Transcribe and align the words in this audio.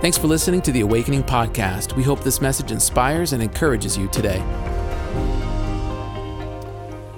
Thanks 0.00 0.16
for 0.16 0.28
listening 0.28 0.62
to 0.62 0.72
the 0.72 0.80
Awakening 0.80 1.24
Podcast. 1.24 1.94
We 1.94 2.02
hope 2.02 2.20
this 2.20 2.40
message 2.40 2.72
inspires 2.72 3.34
and 3.34 3.42
encourages 3.42 3.98
you 3.98 4.08
today. 4.08 4.40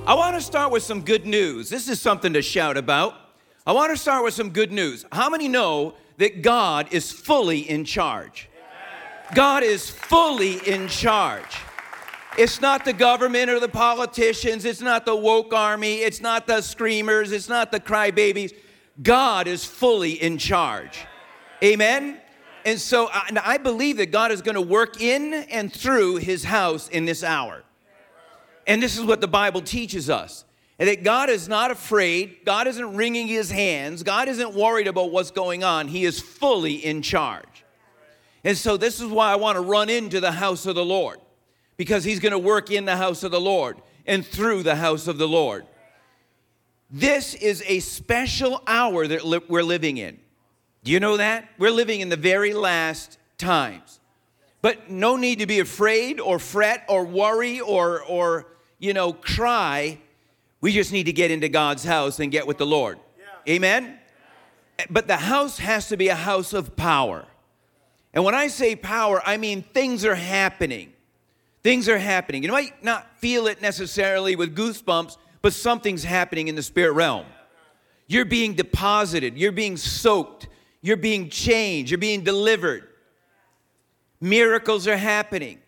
I 0.05 0.15
want 0.17 0.35
to 0.35 0.41
start 0.41 0.73
with 0.73 0.83
some 0.83 1.03
good 1.03 1.25
news. 1.25 1.71
This 1.71 1.89
is 1.89 2.01
something 2.01 2.33
to 2.33 2.43
shout 2.43 2.77
about. 2.77 3.15
I 3.65 3.71
want 3.71 3.93
to 3.93 3.97
start 3.97 4.25
with 4.25 4.35
some 4.35 4.51
good 4.51 4.73
news. 4.73 5.05
How 5.13 5.31
many 5.31 5.47
know 5.47 5.95
that 6.17 6.43
God 6.43 6.93
is 6.93 7.13
fully 7.13 7.61
in 7.61 7.85
charge? 7.85 8.49
God 9.33 9.63
is 9.63 9.89
fully 9.89 10.57
in 10.69 10.89
charge. 10.89 11.57
It's 12.37 12.61
not 12.61 12.85
the 12.85 12.93
government 12.93 13.49
or 13.49 13.61
the 13.61 13.69
politicians, 13.69 14.65
it's 14.65 14.81
not 14.81 15.07
the 15.07 15.15
woke 15.15 15.55
army, 15.55 15.99
it's 15.99 16.21
not 16.21 16.49
the 16.49 16.61
screamers, 16.61 17.31
it's 17.31 17.49
not 17.49 17.71
the 17.71 17.79
crybabies. 17.79 18.53
God 19.01 19.47
is 19.47 19.65
fully 19.65 20.21
in 20.21 20.37
charge. 20.37 20.99
Amen? 21.63 22.19
And 22.65 22.81
so 22.81 23.07
uh, 23.07 23.23
and 23.29 23.39
I 23.39 23.59
believe 23.59 23.97
that 23.99 24.13
God 24.13 24.33
is 24.33 24.43
going 24.43 24.55
to 24.55 24.61
work 24.61 25.01
in 25.01 25.35
and 25.35 25.73
through 25.73 26.17
his 26.17 26.45
house 26.45 26.89
in 26.89 27.05
this 27.05 27.23
hour. 27.23 27.63
And 28.67 28.83
this 28.83 28.97
is 28.97 29.05
what 29.05 29.21
the 29.21 29.29
Bible 29.29 29.61
teaches 29.61 30.09
us. 30.09 30.45
And 30.79 30.89
that 30.89 31.05
God 31.05 31.31
is 31.31 31.49
not 31.49 31.71
afraid, 31.71 32.39
God 32.45 32.67
isn't 32.67 32.97
wringing 32.97 33.29
his 33.29 33.51
hands, 33.51 34.03
God 34.03 34.29
isn't 34.29 34.55
worried 34.55 34.89
about 34.89 35.13
what's 35.13 35.31
going 35.31 35.63
on. 35.63 35.87
He 35.87 36.05
is 36.05 36.21
fully 36.21 36.75
in 36.75 37.03
charge. 37.03 37.65
And 38.43 38.57
so 38.57 38.77
this 38.77 39.01
is 39.01 39.07
why 39.07 39.31
I 39.31 39.37
want 39.37 39.57
to 39.57 39.61
run 39.61 39.89
into 39.89 40.19
the 40.19 40.33
house 40.33 40.67
of 40.67 40.75
the 40.75 40.85
Lord. 40.85 41.21
Because 41.77 42.05
he's 42.05 42.21
going 42.21 42.33
to 42.33 42.39
work 42.39 42.71
in 42.71 42.85
the 42.85 42.97
house 42.97 43.23
of 43.23 43.31
the 43.31 43.41
Lord 43.41 43.77
and 44.07 44.27
through 44.27 44.63
the 44.63 44.77
house 44.77 45.07
of 45.07 45.19
the 45.19 45.29
Lord. 45.29 45.67
This 46.91 47.35
is 47.35 47.63
a 47.67 47.81
special 47.81 48.63
hour 48.67 49.07
that 49.07 49.49
we're 49.49 49.63
living 49.63 49.97
in. 49.97 50.19
Do 50.85 50.91
you 50.91 51.01
know 51.01 51.17
that? 51.17 51.49
We're 51.59 51.71
living 51.71 52.01
in 52.01 52.09
the 52.09 52.17
very 52.17 52.55
last 52.55 53.19
times. 53.39 54.01
But 54.63 54.91
no 54.91 55.17
need 55.17 55.41
to 55.41 55.47
be 55.47 55.59
afraid 55.59 56.21
or 56.21 56.39
fret 56.39 56.85
or 56.89 57.05
worry 57.05 57.61
or, 57.61 58.03
or 58.03 58.47
you 58.79 58.93
know, 58.93 59.13
cry. 59.13 59.99
We 60.61 60.73
just 60.73 60.93
need 60.93 61.05
to 61.05 61.13
get 61.13 61.31
into 61.31 61.49
God's 61.49 61.85
house 61.85 62.21
and 62.21 62.31
get 62.31 62.47
with 62.47 62.59
the 62.59 62.67
Lord. 62.67 62.99
Yeah. 63.19 63.55
Amen? 63.55 63.99
But 64.89 65.07
the 65.07 65.17
house 65.17 65.59
has 65.59 65.89
to 65.89 65.97
be 65.97 66.09
a 66.09 66.15
house 66.15 66.53
of 66.53 66.77
power. 66.77 67.27
And 68.15 68.25
when 68.25 68.35
I 68.35 68.49
say 68.49 68.77
power, 68.77 69.23
I 69.25 69.37
mean 69.37 69.63
things 69.63 70.05
are 70.05 70.15
happening. 70.15 70.93
Things 71.63 71.89
are 71.89 71.99
happening. 71.99 72.43
You 72.43 72.51
might 72.51 72.83
not 72.83 73.19
feel 73.19 73.47
it 73.47 73.63
necessarily 73.63 74.37
with 74.37 74.55
goosebumps, 74.57 75.17
but 75.43 75.53
something's 75.53 76.05
happening 76.05 76.49
in 76.49 76.55
the 76.55 76.63
spirit 76.63 76.93
realm. 76.93 77.27
You're 78.09 78.25
being 78.25 78.55
deposited, 78.55 79.39
you're 79.39 79.53
being 79.53 79.77
soaked, 79.77 80.49
you're 80.83 80.97
being 80.97 81.31
changed, 81.31 81.91
you're 81.91 81.99
being 81.99 82.23
delivered. 82.23 82.89
Miracles 84.21 84.87
are 84.87 84.97
happening. 84.97 85.59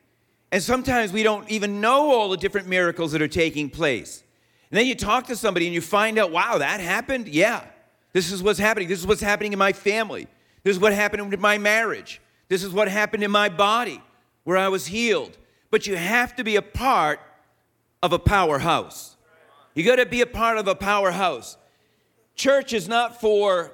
And 0.52 0.62
sometimes 0.62 1.12
we 1.12 1.22
don't 1.22 1.48
even 1.50 1.80
know 1.80 2.12
all 2.12 2.28
the 2.28 2.36
different 2.36 2.68
miracles 2.68 3.12
that 3.12 3.22
are 3.22 3.28
taking 3.28 3.70
place. 3.70 4.22
And 4.70 4.78
then 4.78 4.86
you 4.86 4.94
talk 4.94 5.26
to 5.28 5.36
somebody 5.36 5.66
and 5.66 5.74
you 5.74 5.80
find 5.80 6.18
out, 6.18 6.30
wow, 6.30 6.58
that 6.58 6.80
happened? 6.80 7.28
Yeah. 7.28 7.64
This 8.12 8.30
is 8.30 8.42
what's 8.42 8.58
happening. 8.58 8.88
This 8.88 9.00
is 9.00 9.06
what's 9.06 9.20
happening 9.20 9.52
in 9.52 9.58
my 9.58 9.72
family. 9.72 10.28
This 10.62 10.76
is 10.76 10.80
what 10.80 10.92
happened 10.92 11.32
in 11.32 11.40
my 11.40 11.58
marriage. 11.58 12.20
This 12.48 12.62
is 12.62 12.72
what 12.72 12.88
happened 12.88 13.24
in 13.24 13.30
my 13.30 13.48
body 13.48 14.02
where 14.44 14.56
I 14.56 14.68
was 14.68 14.86
healed. 14.86 15.36
But 15.70 15.86
you 15.86 15.96
have 15.96 16.36
to 16.36 16.44
be 16.44 16.56
a 16.56 16.62
part 16.62 17.20
of 18.02 18.12
a 18.12 18.18
powerhouse. 18.18 19.16
You 19.74 19.84
got 19.84 19.96
to 19.96 20.06
be 20.06 20.20
a 20.20 20.26
part 20.26 20.58
of 20.58 20.68
a 20.68 20.74
powerhouse. 20.74 21.56
Church 22.36 22.72
is 22.72 22.86
not 22.86 23.20
for 23.20 23.72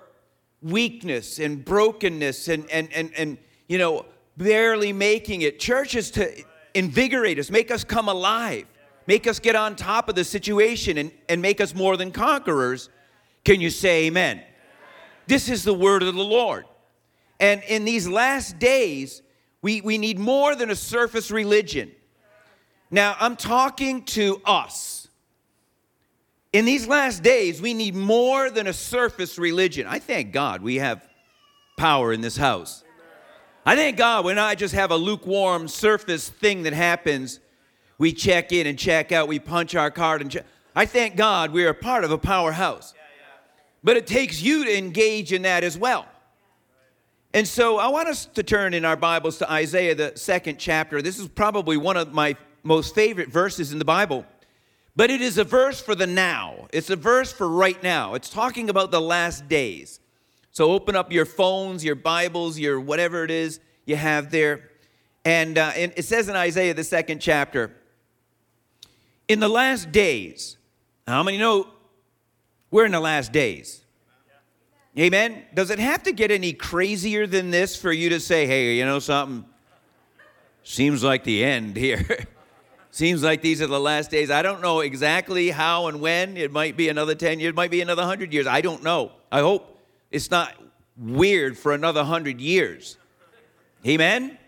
weakness 0.63 1.39
and 1.39 1.65
brokenness 1.65 2.49
and, 2.49 2.69
and, 2.71 2.93
and, 2.93 3.11
and 3.17 3.39
you 3.69 3.79
know, 3.79 4.05
barely 4.37 4.93
making 4.93 5.43
it. 5.43 5.59
Church 5.59 5.95
is 5.95 6.11
to 6.13 6.31
invigorate 6.75 7.39
us, 7.39 7.51
make 7.51 7.71
us 7.71 7.85
come 7.85 8.09
alive, 8.09 8.67
make 9.07 9.27
us 9.27 9.39
get 9.39 9.57
on 9.57 9.77
top 9.77 10.09
of 10.09 10.15
the 10.15 10.25
situation 10.25 10.99
and, 10.99 11.11
and 11.29 11.43
make 11.43 11.61
us 11.61 11.75
more 11.75 11.97
than 11.97 12.11
conquerors. 12.11 12.89
Can 13.45 13.61
you 13.61 13.71
say 13.71 14.07
amen? 14.07 14.43
This 15.27 15.49
is 15.49 15.65
the 15.65 15.75
word 15.75 16.03
of 16.03 16.15
the 16.15 16.25
Lord. 16.25 16.65
And 17.39 17.63
in 17.69 17.85
these 17.85 18.07
last 18.09 18.59
days, 18.59 19.23
we, 19.63 19.81
we 19.81 19.99
need 19.99 20.19
more 20.19 20.55
than 20.55 20.71
a 20.71 20.77
surface 20.77 21.31
religion. 21.31 21.93
Now, 22.91 23.17
I'm 23.21 23.37
talking 23.37 24.05
to 24.07 24.43
us. 24.45 25.00
In 26.53 26.65
these 26.65 26.89
last 26.89 27.23
days, 27.23 27.63
we 27.63 27.75
need 27.75 27.95
more 27.95 28.51
than 28.51 28.67
a 28.67 28.73
surface 28.73 29.39
religion. 29.39 29.87
I 29.87 30.01
thank 30.01 30.33
God 30.33 30.63
we 30.63 30.77
have 30.77 31.07
power 31.77 32.13
in 32.13 32.21
this 32.21 32.37
house. 32.37 32.83
I 33.65 33.77
thank 33.77 33.97
God 33.97 34.25
when 34.25 34.39
I 34.39 34.57
just 34.57 34.75
have 34.75 34.91
a 34.91 34.97
lukewarm 34.97 35.69
surface 35.69 36.29
thing 36.29 36.65
that 36.65 36.73
happens, 36.73 37.39
we 37.99 38.13
check 38.13 38.51
in 38.51 38.67
and 38.67 38.77
check 38.77 39.13
out, 39.13 39.29
we 39.29 39.39
punch 39.39 39.77
our 39.77 39.93
card 39.93 40.23
and 40.23 40.31
check. 40.31 40.45
I 40.75 40.87
thank 40.87 41.15
God 41.15 41.53
we 41.53 41.65
are 41.67 41.75
part 41.75 42.03
of 42.03 42.11
a 42.11 42.19
powerhouse. 42.19 42.95
But 43.85 43.97
it 43.97 44.07
takes 44.07 44.43
you 44.43 44.65
to 44.65 44.77
engage 44.77 45.33
in 45.33 45.43
that 45.43 45.63
as 45.63 45.79
well. 45.79 46.07
And 47.33 47.47
so 47.47 47.79
I 47.79 47.89
want 47.89 48.09
us 48.09 48.27
to 48.27 48.43
turn 48.43 48.75
in 48.75 48.85
our 48.85 48.97
Bibles 48.97 49.39
to 49.39 49.51
Isaiah, 49.51 49.95
the 49.95 50.13
second 50.17 50.59
chapter. 50.59 51.01
This 51.01 51.21
is 51.21 51.29
probably 51.29 51.77
one 51.77 51.97
of 51.97 52.13
my 52.13 52.35
most 52.65 52.95
favorite 52.95 53.29
verses 53.29 53.73
in 53.73 53.79
the 53.79 53.85
Bible. 53.85 54.27
But 54.97 55.11
it 55.11 55.21
is 55.21 55.39
a 55.39 55.45
verse 55.45 55.81
for 55.81 55.95
the 55.95 56.07
now. 56.07 56.69
It's 56.73 56.91
a 56.91 56.97
verse 56.97 57.33
for 57.33 57.49
right 57.49 57.81
now. 57.83 58.15
It's 58.15 58.29
talking 58.29 58.69
about 58.69 58.91
the 58.91 59.01
last 59.01 59.49
days. 59.49 60.01
So 60.51 60.73
open 60.73 60.97
up 60.97 61.13
your 61.13 61.27
phones, 61.27 61.85
your 61.85 61.95
Bibles, 61.95 62.59
your 62.59 62.81
whatever 62.81 63.25
it 63.25 63.31
is 63.31 63.61
you 63.87 63.97
have 63.97 64.31
there. 64.31 64.71
And, 65.25 65.59
uh, 65.59 65.73
it 65.75 66.05
says 66.05 66.29
in 66.29 66.35
Isaiah, 66.35 66.75
the 66.75 66.85
second 66.85 67.21
chapter, 67.21 67.77
in 69.29 69.39
the 69.39 69.49
last 69.49 69.93
days, 69.93 70.57
how 71.07 71.23
many 71.23 71.39
know 71.39 71.69
we're 72.71 72.85
in 72.85 72.93
the 72.93 73.01
last 73.01 73.33
days? 73.33 73.85
Amen? 74.99 75.45
Does 75.55 75.71
it 75.71 75.79
have 75.79 76.03
to 76.03 76.13
get 76.13 76.31
any 76.31 76.53
crazier 76.53 77.27
than 77.27 77.51
this 77.51 77.77
for 77.77 77.93
you 77.93 78.09
to 78.09 78.19
say, 78.19 78.47
hey, 78.47 78.75
you 78.75 78.85
know 78.85 78.99
something? 78.99 79.45
Seems 80.65 81.05
like 81.05 81.23
the 81.23 81.45
end 81.45 81.77
here. 81.77 82.27
Seems 82.93 83.23
like 83.23 83.41
these 83.41 83.63
are 83.63 83.69
the 83.69 83.79
last 83.79 84.11
days. 84.11 84.31
I 84.31 84.43
don't 84.43 84.61
know 84.61 84.81
exactly 84.81 85.51
how 85.51 85.87
and 85.87 86.01
when. 86.01 86.37
It 86.37 86.51
might 86.51 86.77
be 86.77 86.89
another 86.89 87.15
10 87.15 87.39
years, 87.39 87.51
it 87.51 87.57
might 87.57 87.71
be 87.71 87.81
another 87.81 88.03
100 88.03 88.33
years. 88.33 88.47
I 88.47 88.61
don't 88.61 88.83
know. 88.83 89.13
I 89.31 89.41
hope 89.41 89.79
it's 90.11 90.31
not 90.31 90.55
weird 90.97 91.57
for 91.57 91.73
another 91.73 92.01
100 92.01 92.41
years. 92.41 92.99
Amen? 93.87 94.39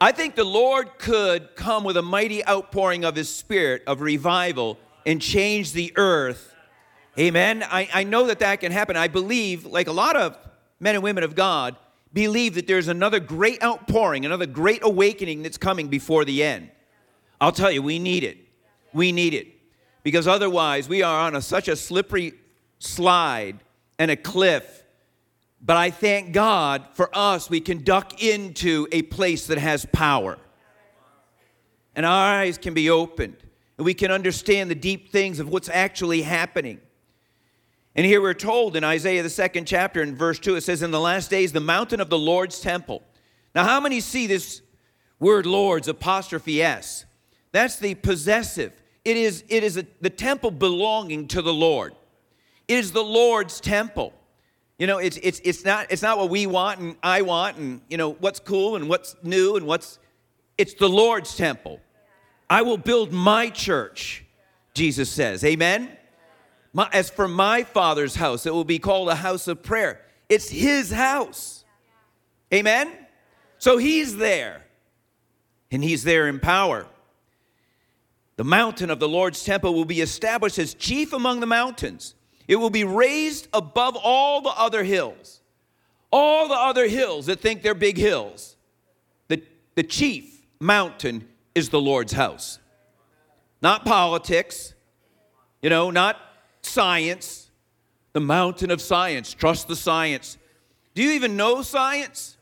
I 0.00 0.12
think 0.12 0.34
the 0.34 0.44
Lord 0.44 0.98
could 0.98 1.54
come 1.54 1.84
with 1.84 1.96
a 1.96 2.02
mighty 2.02 2.44
outpouring 2.46 3.04
of 3.04 3.14
His 3.14 3.34
Spirit 3.34 3.84
of 3.86 4.00
revival 4.00 4.78
and 5.06 5.22
change 5.22 5.72
the 5.72 5.92
earth. 5.96 6.54
Amen? 7.18 7.62
I, 7.62 7.88
I 7.94 8.02
know 8.02 8.26
that 8.26 8.40
that 8.40 8.60
can 8.60 8.72
happen. 8.72 8.96
I 8.96 9.06
believe, 9.06 9.64
like 9.64 9.86
a 9.86 9.92
lot 9.92 10.16
of 10.16 10.36
men 10.80 10.96
and 10.96 11.04
women 11.04 11.22
of 11.22 11.36
God, 11.36 11.76
believe 12.12 12.56
that 12.56 12.66
there's 12.66 12.88
another 12.88 13.20
great 13.20 13.62
outpouring, 13.62 14.26
another 14.26 14.46
great 14.46 14.82
awakening 14.82 15.42
that's 15.42 15.56
coming 15.56 15.88
before 15.88 16.24
the 16.24 16.42
end. 16.42 16.70
I'll 17.44 17.52
tell 17.52 17.70
you, 17.70 17.82
we 17.82 17.98
need 17.98 18.24
it. 18.24 18.38
We 18.94 19.12
need 19.12 19.34
it. 19.34 19.48
Because 20.02 20.26
otherwise, 20.26 20.88
we 20.88 21.02
are 21.02 21.26
on 21.26 21.36
a, 21.36 21.42
such 21.42 21.68
a 21.68 21.76
slippery 21.76 22.32
slide 22.78 23.58
and 23.98 24.10
a 24.10 24.16
cliff. 24.16 24.82
But 25.60 25.76
I 25.76 25.90
thank 25.90 26.32
God 26.32 26.86
for 26.94 27.10
us, 27.12 27.50
we 27.50 27.60
can 27.60 27.84
duck 27.84 28.22
into 28.22 28.88
a 28.92 29.02
place 29.02 29.48
that 29.48 29.58
has 29.58 29.84
power. 29.92 30.38
And 31.94 32.06
our 32.06 32.40
eyes 32.40 32.56
can 32.56 32.72
be 32.72 32.88
opened, 32.88 33.36
and 33.76 33.84
we 33.84 33.92
can 33.92 34.10
understand 34.10 34.70
the 34.70 34.74
deep 34.74 35.12
things 35.12 35.38
of 35.38 35.50
what's 35.50 35.68
actually 35.68 36.22
happening. 36.22 36.80
And 37.94 38.06
here 38.06 38.22
we're 38.22 38.32
told 38.32 38.74
in 38.74 38.84
Isaiah, 38.84 39.22
the 39.22 39.28
second 39.28 39.66
chapter, 39.66 40.00
in 40.02 40.16
verse 40.16 40.38
2, 40.38 40.56
it 40.56 40.62
says, 40.62 40.80
In 40.80 40.92
the 40.92 40.98
last 40.98 41.28
days, 41.28 41.52
the 41.52 41.60
mountain 41.60 42.00
of 42.00 42.08
the 42.08 42.18
Lord's 42.18 42.58
temple. 42.62 43.02
Now, 43.54 43.64
how 43.64 43.80
many 43.80 44.00
see 44.00 44.26
this 44.26 44.62
word 45.20 45.44
Lord's 45.44 45.88
apostrophe 45.88 46.62
S? 46.62 47.04
That's 47.54 47.76
the 47.76 47.94
possessive. 47.94 48.72
It 49.04 49.16
is, 49.16 49.44
it 49.48 49.62
is 49.62 49.76
a, 49.76 49.86
the 50.00 50.10
temple 50.10 50.50
belonging 50.50 51.28
to 51.28 51.40
the 51.40 51.54
Lord. 51.54 51.94
It 52.66 52.78
is 52.78 52.90
the 52.90 53.04
Lord's 53.04 53.60
temple. 53.60 54.12
You 54.76 54.88
know, 54.88 54.98
it's, 54.98 55.18
it's, 55.18 55.40
it's, 55.44 55.64
not, 55.64 55.86
it's 55.88 56.02
not 56.02 56.18
what 56.18 56.30
we 56.30 56.48
want 56.48 56.80
and 56.80 56.96
I 57.00 57.22
want 57.22 57.56
and, 57.58 57.80
you 57.88 57.96
know, 57.96 58.14
what's 58.14 58.40
cool 58.40 58.74
and 58.74 58.88
what's 58.88 59.14
new 59.22 59.54
and 59.54 59.68
what's, 59.68 60.00
it's 60.58 60.74
the 60.74 60.88
Lord's 60.88 61.36
temple. 61.36 61.78
I 62.50 62.62
will 62.62 62.76
build 62.76 63.12
my 63.12 63.50
church, 63.50 64.24
Jesus 64.74 65.08
says. 65.08 65.44
Amen? 65.44 65.96
My, 66.72 66.88
as 66.92 67.08
for 67.08 67.28
my 67.28 67.62
Father's 67.62 68.16
house, 68.16 68.46
it 68.46 68.52
will 68.52 68.64
be 68.64 68.80
called 68.80 69.08
a 69.10 69.14
house 69.14 69.46
of 69.46 69.62
prayer. 69.62 70.00
It's 70.28 70.48
His 70.48 70.90
house. 70.90 71.64
Amen? 72.52 72.90
So 73.58 73.78
He's 73.78 74.16
there, 74.16 74.64
and 75.70 75.84
He's 75.84 76.02
there 76.02 76.26
in 76.26 76.40
power. 76.40 76.88
The 78.36 78.44
mountain 78.44 78.90
of 78.90 78.98
the 78.98 79.08
Lord's 79.08 79.44
temple 79.44 79.74
will 79.74 79.84
be 79.84 80.00
established 80.00 80.58
as 80.58 80.74
chief 80.74 81.12
among 81.12 81.40
the 81.40 81.46
mountains. 81.46 82.14
It 82.48 82.56
will 82.56 82.70
be 82.70 82.84
raised 82.84 83.48
above 83.52 83.96
all 83.96 84.40
the 84.40 84.50
other 84.50 84.84
hills. 84.84 85.40
all 86.14 86.46
the 86.46 86.54
other 86.54 86.86
hills 86.86 87.26
that 87.26 87.40
think 87.40 87.60
they're 87.60 87.74
big 87.74 87.96
hills, 87.96 88.56
the, 89.26 89.42
the 89.74 89.82
chief 89.82 90.46
mountain 90.60 91.26
is 91.56 91.70
the 91.70 91.80
Lord's 91.80 92.12
house. 92.12 92.60
Not 93.60 93.84
politics, 93.84 94.74
you 95.60 95.70
know, 95.70 95.90
not 95.90 96.16
science, 96.62 97.50
the 98.12 98.20
mountain 98.20 98.70
of 98.70 98.80
science. 98.80 99.34
Trust 99.34 99.66
the 99.66 99.74
science. 99.74 100.38
Do 100.94 101.02
you 101.02 101.10
even 101.12 101.36
know 101.36 101.62
science? 101.62 102.36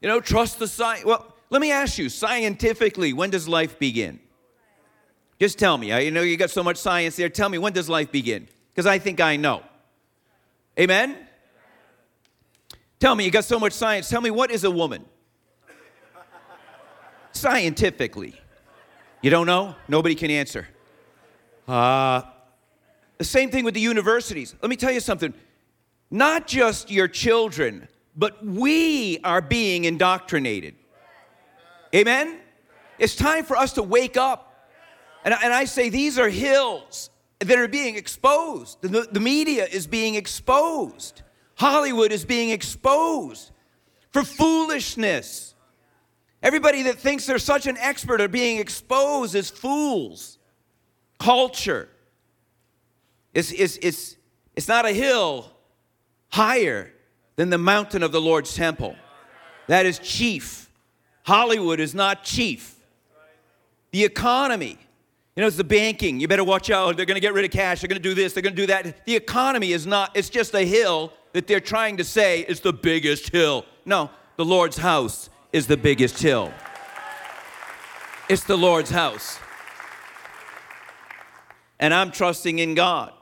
You 0.00 0.08
know, 0.08 0.20
trust 0.20 0.58
the 0.58 0.66
science. 0.66 1.04
Well, 1.04 1.34
let 1.50 1.60
me 1.60 1.72
ask 1.72 1.98
you 1.98 2.08
scientifically, 2.08 3.12
when 3.12 3.28
does 3.28 3.46
life 3.46 3.78
begin? 3.78 4.18
Just 5.40 5.58
tell 5.58 5.76
me. 5.76 5.92
I 5.92 6.10
know 6.10 6.22
you 6.22 6.36
got 6.36 6.50
so 6.50 6.62
much 6.62 6.76
science 6.76 7.16
there. 7.16 7.28
Tell 7.28 7.48
me, 7.48 7.58
when 7.58 7.72
does 7.72 7.88
life 7.88 8.12
begin? 8.12 8.48
Because 8.72 8.86
I 8.86 8.98
think 8.98 9.20
I 9.20 9.36
know. 9.36 9.62
Amen? 10.78 11.16
Tell 13.00 13.14
me, 13.14 13.24
you 13.24 13.30
got 13.30 13.44
so 13.44 13.58
much 13.58 13.72
science. 13.72 14.08
Tell 14.08 14.20
me, 14.20 14.30
what 14.30 14.50
is 14.50 14.64
a 14.64 14.70
woman? 14.70 15.04
Scientifically. 17.32 18.40
You 19.22 19.30
don't 19.30 19.46
know? 19.46 19.74
Nobody 19.88 20.14
can 20.14 20.30
answer. 20.30 20.68
Uh, 21.66 22.22
the 23.18 23.24
same 23.24 23.50
thing 23.50 23.64
with 23.64 23.74
the 23.74 23.80
universities. 23.80 24.54
Let 24.60 24.68
me 24.68 24.76
tell 24.76 24.92
you 24.92 25.00
something. 25.00 25.34
Not 26.10 26.46
just 26.46 26.90
your 26.90 27.08
children, 27.08 27.88
but 28.16 28.44
we 28.44 29.18
are 29.24 29.40
being 29.40 29.84
indoctrinated. 29.84 30.74
Amen? 31.94 32.38
It's 32.98 33.16
time 33.16 33.44
for 33.44 33.56
us 33.56 33.72
to 33.74 33.82
wake 33.82 34.16
up. 34.16 34.43
And, 35.24 35.34
and 35.42 35.52
I 35.52 35.64
say 35.64 35.88
these 35.88 36.18
are 36.18 36.28
hills 36.28 37.10
that 37.40 37.58
are 37.58 37.68
being 37.68 37.96
exposed. 37.96 38.80
The, 38.82 39.08
the 39.10 39.20
media 39.20 39.66
is 39.66 39.86
being 39.86 40.14
exposed. 40.14 41.22
Hollywood 41.56 42.12
is 42.12 42.24
being 42.24 42.50
exposed 42.50 43.50
for 44.10 44.22
foolishness. 44.22 45.54
Everybody 46.42 46.82
that 46.82 46.98
thinks 46.98 47.26
they're 47.26 47.38
such 47.38 47.66
an 47.66 47.76
expert 47.78 48.20
are 48.20 48.28
being 48.28 48.58
exposed 48.58 49.34
as 49.34 49.50
fools. 49.50 50.38
Culture. 51.18 51.88
It's, 53.32 53.50
it's, 53.50 53.78
it's, 53.78 54.16
it's 54.54 54.68
not 54.68 54.84
a 54.84 54.92
hill 54.92 55.50
higher 56.30 56.92
than 57.36 57.50
the 57.50 57.58
mountain 57.58 58.02
of 58.02 58.12
the 58.12 58.20
Lord's 58.20 58.54
temple. 58.54 58.94
That 59.68 59.86
is 59.86 59.98
chief. 59.98 60.70
Hollywood 61.24 61.80
is 61.80 61.94
not 61.94 62.24
chief. 62.24 62.76
The 63.92 64.04
economy, 64.04 64.78
you 65.36 65.40
know, 65.40 65.48
it's 65.48 65.56
the 65.56 65.64
banking. 65.64 66.20
You 66.20 66.28
better 66.28 66.44
watch 66.44 66.70
out. 66.70 66.96
They're 66.96 67.06
going 67.06 67.16
to 67.16 67.20
get 67.20 67.34
rid 67.34 67.44
of 67.44 67.50
cash. 67.50 67.80
They're 67.80 67.88
going 67.88 68.00
to 68.00 68.08
do 68.08 68.14
this. 68.14 68.32
They're 68.32 68.42
going 68.42 68.54
to 68.54 68.62
do 68.62 68.66
that. 68.68 69.04
The 69.04 69.16
economy 69.16 69.72
is 69.72 69.86
not, 69.86 70.16
it's 70.16 70.28
just 70.28 70.54
a 70.54 70.64
hill 70.64 71.12
that 71.32 71.48
they're 71.48 71.60
trying 71.60 71.96
to 71.96 72.04
say 72.04 72.42
is 72.42 72.60
the 72.60 72.72
biggest 72.72 73.30
hill. 73.30 73.66
No, 73.84 74.10
the 74.36 74.44
Lord's 74.44 74.76
house 74.76 75.28
is 75.52 75.66
the 75.66 75.76
biggest 75.76 76.22
hill. 76.22 76.52
It's 78.28 78.44
the 78.44 78.56
Lord's 78.56 78.90
house. 78.90 79.38
And 81.80 81.92
I'm 81.92 82.12
trusting 82.12 82.60
in 82.60 82.74
God. 82.74 83.12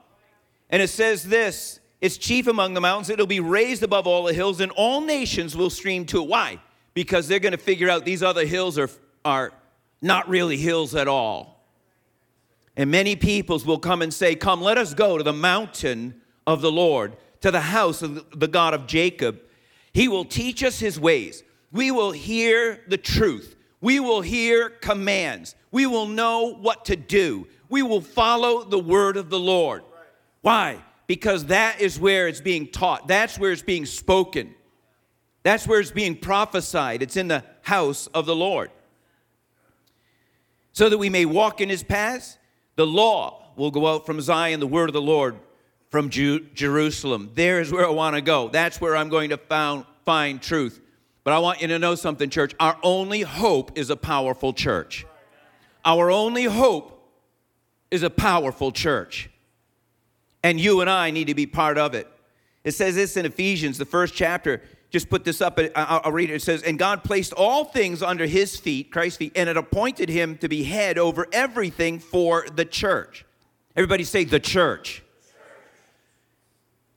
And 0.69 0.83
it 0.83 0.89
says 0.89 1.25
this 1.25 1.81
it's 2.03 2.17
chief 2.19 2.47
among 2.49 2.75
the 2.75 2.81
mountains, 2.81 3.11
it'll 3.11 3.27
be 3.27 3.41
raised 3.41 3.83
above 3.83 4.07
all 4.07 4.25
the 4.25 4.35
hills, 4.35 4.61
and 4.61 4.73
all 4.73 5.01
nations 5.01 5.57
will 5.57 5.71
stream 5.71 6.05
to 6.07 6.23
it. 6.23 6.29
Why? 6.29 6.61
Because 6.95 7.29
they're 7.29 7.39
going 7.39 7.53
to 7.53 7.59
figure 7.59 7.89
out 7.89 8.05
these 8.05 8.23
other 8.23 8.45
hills 8.45 8.77
are, 8.77 8.91
are 9.25 9.53
not 10.03 10.29
really 10.29 10.57
hills 10.57 10.95
at 10.95 11.09
all. 11.09 11.52
And 12.77 12.91
many 12.91 13.17
peoples 13.17 13.67
will 13.67 13.79
come 13.79 14.03
and 14.03 14.13
say, 14.13 14.35
Come, 14.35 14.63
let 14.63 14.79
us 14.79 14.95
go 14.95 15.19
to 15.19 15.25
the 15.25 15.33
mountain 15.33 16.21
of 16.47 16.63
the 16.63 16.73
Lord, 16.73 17.17
to 17.41 17.51
the 17.51 17.61
house 17.61 18.03
of 18.03 18.39
the 18.39 18.49
God 18.49 18.75
of 18.75 18.87
Jacob. 18.87 19.41
He 19.93 20.09
will 20.09 20.25
teach 20.25 20.63
us 20.63 20.79
his 20.79 20.99
ways. 20.99 21.43
We 21.71 21.91
will 21.91 22.13
hear 22.13 22.81
the 22.89 22.97
truth. 22.97 23.57
We 23.81 24.01
will 24.01 24.21
hear 24.21 24.71
commands. 24.71 25.55
We 25.71 25.87
will 25.87 26.07
know 26.07 26.55
what 26.55 26.85
to 26.87 26.97
do. 26.97 27.47
We 27.69 27.83
will 27.83 28.01
follow 28.01 28.65
the 28.65 28.79
word 28.79 29.17
of 29.17 29.29
the 29.29 29.41
Lord. 29.41 29.83
Why? 30.41 30.83
Because 31.07 31.47
that 31.47 31.81
is 31.81 31.99
where 31.99 32.29
it's 32.29 32.41
being 32.41 32.69
taught, 32.69 33.09
that's 33.09 33.39
where 33.39 33.53
it's 33.53 33.63
being 33.63 33.87
spoken, 33.87 34.55
that's 35.43 35.67
where 35.67 35.81
it's 35.81 35.91
being 35.91 36.17
prophesied. 36.17 37.03
It's 37.03 37.17
in 37.17 37.29
the 37.29 37.45
house 37.63 38.07
of 38.09 38.27
the 38.27 38.37
Lord. 38.37 38.71
So 40.73 40.89
that 40.89 40.99
we 40.99 41.11
may 41.11 41.27
walk 41.27 41.61
in 41.61 41.69
his 41.69 41.83
paths 41.83 42.39
the 42.77 42.87
law 42.87 43.53
will 43.57 43.71
go 43.71 43.87
out 43.87 44.07
from 44.07 44.21
Zion, 44.21 44.61
the 44.61 44.67
word 44.67 44.89
of 44.89 44.95
the 44.95 45.03
Lord 45.03 45.37
from 45.91 46.09
Ju- 46.09 46.47
Jerusalem. 46.55 47.31
There 47.35 47.61
is 47.61 47.71
where 47.71 47.87
I 47.87 47.91
want 47.91 48.17
to 48.17 48.23
go. 48.23 48.49
That's 48.49 48.81
where 48.81 48.97
I'm 48.97 49.11
going 49.11 49.31
to 49.31 49.37
found, 49.37 49.85
find 50.05 50.41
truth. 50.41 50.81
But 51.25 51.35
I 51.35 51.39
want 51.39 51.61
you 51.61 51.69
to 51.69 51.79
know 51.79 51.95
something, 51.95 52.31
church. 52.31 52.55
Our 52.59 52.77
only 52.83 53.21
hope 53.21 53.79
is 53.79 53.91
a 53.91 53.97
powerful 53.97 54.53
church. 54.53 55.07
Our 55.85 56.11
only 56.11 56.45
hope 56.45 56.99
is 57.91 58.03
a 58.03 58.11
powerful 58.11 58.73
church. 58.73 59.29
And 60.43 60.59
you 60.59 60.81
and 60.81 60.91
I 60.91 61.11
need 61.11 61.27
to 61.29 61.35
be 61.35 61.47
part 61.47 61.79
of 61.79 61.95
it. 61.95 62.09
It 62.65 62.73
says 62.73 62.95
this 62.95 63.17
in 63.17 63.27
Ephesians, 63.27 63.79
the 63.79 63.85
first 63.85 64.15
chapter 64.15 64.63
just 64.93 65.09
put 65.09 65.25
this 65.25 65.41
up. 65.41 65.59
I'll 65.75 66.13
read 66.13 66.31
it. 66.31 66.35
It 66.35 66.43
says, 66.43 66.63
And 66.63 66.79
God 66.79 67.03
placed 67.03 67.33
all 67.33 67.65
things 67.65 68.03
under 68.03 68.27
his 68.27 68.59
feet, 68.59 68.93
Christ's 68.93 69.17
feet, 69.17 69.33
and 69.35 69.49
it 69.49 69.57
appointed 69.57 70.11
him 70.11 70.37
to 70.39 70.49
be 70.49 70.65
head 70.65 70.99
over 70.99 71.27
everything 71.33 71.99
for 71.99 72.47
the 72.55 72.67
church. 72.67 73.25
Everybody 73.75 74.05
say, 74.05 74.25
the 74.25 74.39
church. 74.39 75.03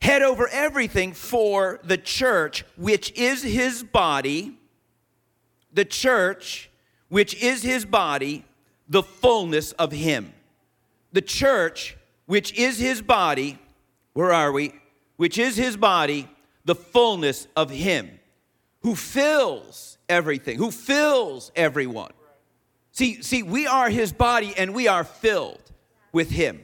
Head 0.01 0.21
over 0.21 0.47
everything 0.49 1.13
for 1.13 1.79
the 1.83 1.97
church, 1.97 2.65
which 2.75 3.13
is 3.13 3.41
his 3.41 3.81
body. 3.81 4.59
The 5.73 5.85
church, 5.85 6.69
which 7.07 7.41
is 7.41 7.63
his 7.63 7.85
body, 7.85 8.43
the 8.89 9.03
fullness 9.03 9.71
of 9.71 9.93
him. 9.93 10.33
The 11.13 11.21
church, 11.21 11.95
which 12.25 12.53
is 12.53 12.77
his 12.77 13.01
body, 13.01 13.57
where 14.11 14.33
are 14.33 14.51
we? 14.51 14.73
Which 15.15 15.37
is 15.37 15.55
his 15.55 15.77
body, 15.77 16.27
the 16.65 16.75
fullness 16.75 17.47
of 17.55 17.69
Him 17.69 18.19
who 18.81 18.95
fills 18.95 19.97
everything, 20.09 20.57
who 20.57 20.71
fills 20.71 21.51
everyone. 21.55 22.11
See, 22.91 23.21
see, 23.23 23.43
we 23.43 23.67
are 23.67 23.89
His 23.89 24.11
body 24.11 24.53
and 24.55 24.73
we 24.73 24.87
are 24.87 25.03
filled 25.03 25.71
with 26.11 26.29
Him. 26.29 26.61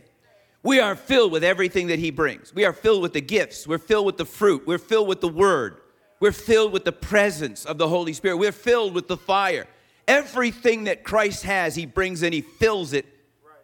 We 0.63 0.79
are 0.79 0.95
filled 0.95 1.31
with 1.31 1.43
everything 1.43 1.87
that 1.87 1.99
He 1.99 2.11
brings. 2.11 2.53
We 2.53 2.65
are 2.65 2.73
filled 2.73 3.01
with 3.01 3.13
the 3.13 3.21
gifts. 3.21 3.65
We're 3.67 3.79
filled 3.79 4.05
with 4.05 4.17
the 4.17 4.25
fruit. 4.25 4.67
We're 4.67 4.77
filled 4.77 5.07
with 5.07 5.21
the 5.21 5.27
Word. 5.27 5.77
We're 6.19 6.31
filled 6.31 6.71
with 6.71 6.85
the 6.85 6.91
presence 6.91 7.65
of 7.65 7.79
the 7.79 7.87
Holy 7.87 8.13
Spirit. 8.13 8.37
We're 8.37 8.51
filled 8.51 8.93
with 8.93 9.07
the 9.07 9.17
fire. 9.17 9.65
Everything 10.07 10.83
that 10.83 11.03
Christ 11.03 11.43
has, 11.43 11.75
He 11.75 11.87
brings 11.87 12.21
and 12.21 12.33
He 12.33 12.41
fills 12.41 12.93
it 12.93 13.05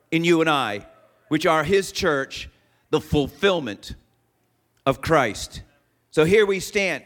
in 0.09 0.23
you 0.23 0.41
and 0.41 0.49
I, 0.49 0.85
which 1.27 1.45
are 1.45 1.63
His 1.63 1.91
church, 1.91 2.49
the 2.89 3.01
fulfillment 3.01 3.93
of 4.85 5.01
Christ. 5.01 5.61
So 6.17 6.25
here 6.25 6.47
we 6.47 6.59
stand. 6.59 7.03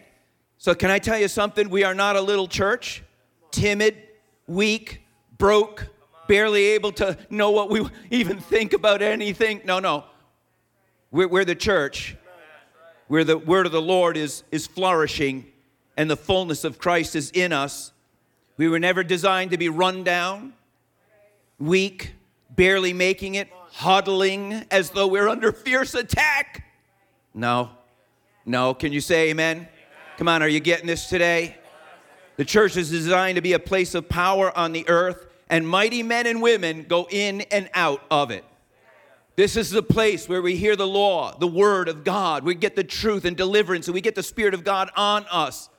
So, 0.58 0.74
can 0.74 0.90
I 0.90 0.98
tell 0.98 1.20
you 1.20 1.28
something? 1.28 1.70
We 1.70 1.84
are 1.84 1.94
not 1.94 2.16
a 2.16 2.22
little 2.22 2.48
church, 2.48 3.04
timid, 3.52 3.98
weak, 4.48 5.02
broke, 5.38 5.86
barely 6.30 6.68
able 6.68 6.94
to 6.94 7.18
know 7.30 7.52
what 7.52 7.70
we 7.70 7.86
even 8.10 8.40
think 8.40 8.72
about 8.72 9.02
anything. 9.02 9.64
No, 9.66 9.80
no. 9.80 10.06
We're, 11.12 11.28
we're 11.28 11.44
the 11.44 11.56
church 11.56 12.16
where 13.10 13.26
the 13.26 13.38
word 13.38 13.66
of 13.66 13.74
the 13.74 13.82
Lord 13.82 14.16
is, 14.16 14.46
is 14.50 14.66
flourishing 14.66 15.46
and 15.98 16.10
the 16.10 16.16
fullness 16.16 16.64
of 16.64 16.80
Christ 16.80 17.14
is 17.14 17.32
in 17.32 17.52
us. 17.52 17.92
We 18.56 18.70
were 18.70 18.80
never 18.80 19.04
designed 19.04 19.52
to 19.52 19.58
be 19.58 19.68
run 19.68 20.06
down, 20.06 20.54
weak, 21.60 22.14
barely 22.50 22.94
making 22.94 23.36
it, 23.36 23.50
huddling 23.72 24.66
as 24.72 24.92
though 24.92 25.08
we're 25.08 25.28
under 25.28 25.52
fierce 25.52 25.96
attack. 25.96 26.64
No. 27.34 27.72
No. 28.52 28.74
Can 28.74 28.92
you 28.92 29.00
say 29.00 29.30
amen? 29.30 29.60
amen? 29.60 29.70
Come 30.18 30.28
on, 30.28 30.44
are 30.44 30.48
you 30.50 30.60
getting 30.60 30.86
this 30.86 31.08
today? 31.08 31.56
The 32.36 32.44
church 32.44 32.76
is 32.76 32.92
designed 32.92 33.38
to 33.38 33.42
be 33.42 33.54
a 33.54 33.60
place 33.60 33.96
of 33.96 34.10
power 34.10 34.56
on 34.58 34.74
the 34.74 34.88
earth, 34.90 35.26
and 35.50 35.66
mighty 35.66 36.04
men 36.04 36.28
and 36.28 36.42
women 36.42 36.84
go 36.84 37.08
in 37.10 37.42
and 37.50 37.70
out 37.74 38.04
of 38.12 38.30
it. 38.30 38.44
This 39.38 39.56
is 39.56 39.70
the 39.70 39.82
place 39.82 40.28
where 40.28 40.42
we 40.42 40.58
hear 40.58 40.76
the 40.76 40.86
law, 40.86 41.34
the 41.38 41.48
word 41.48 41.88
of 41.88 42.04
God. 42.04 42.44
We 42.44 42.54
get 42.56 42.76
the 42.76 42.84
truth 42.84 43.24
and 43.24 43.38
deliverance, 43.38 43.88
and 43.88 43.96
we 43.96 44.02
get 44.02 44.16
the 44.16 44.24
Spirit 44.24 44.54
of 44.54 44.66
God 44.66 44.90
on 44.98 45.26
us. 45.32 45.70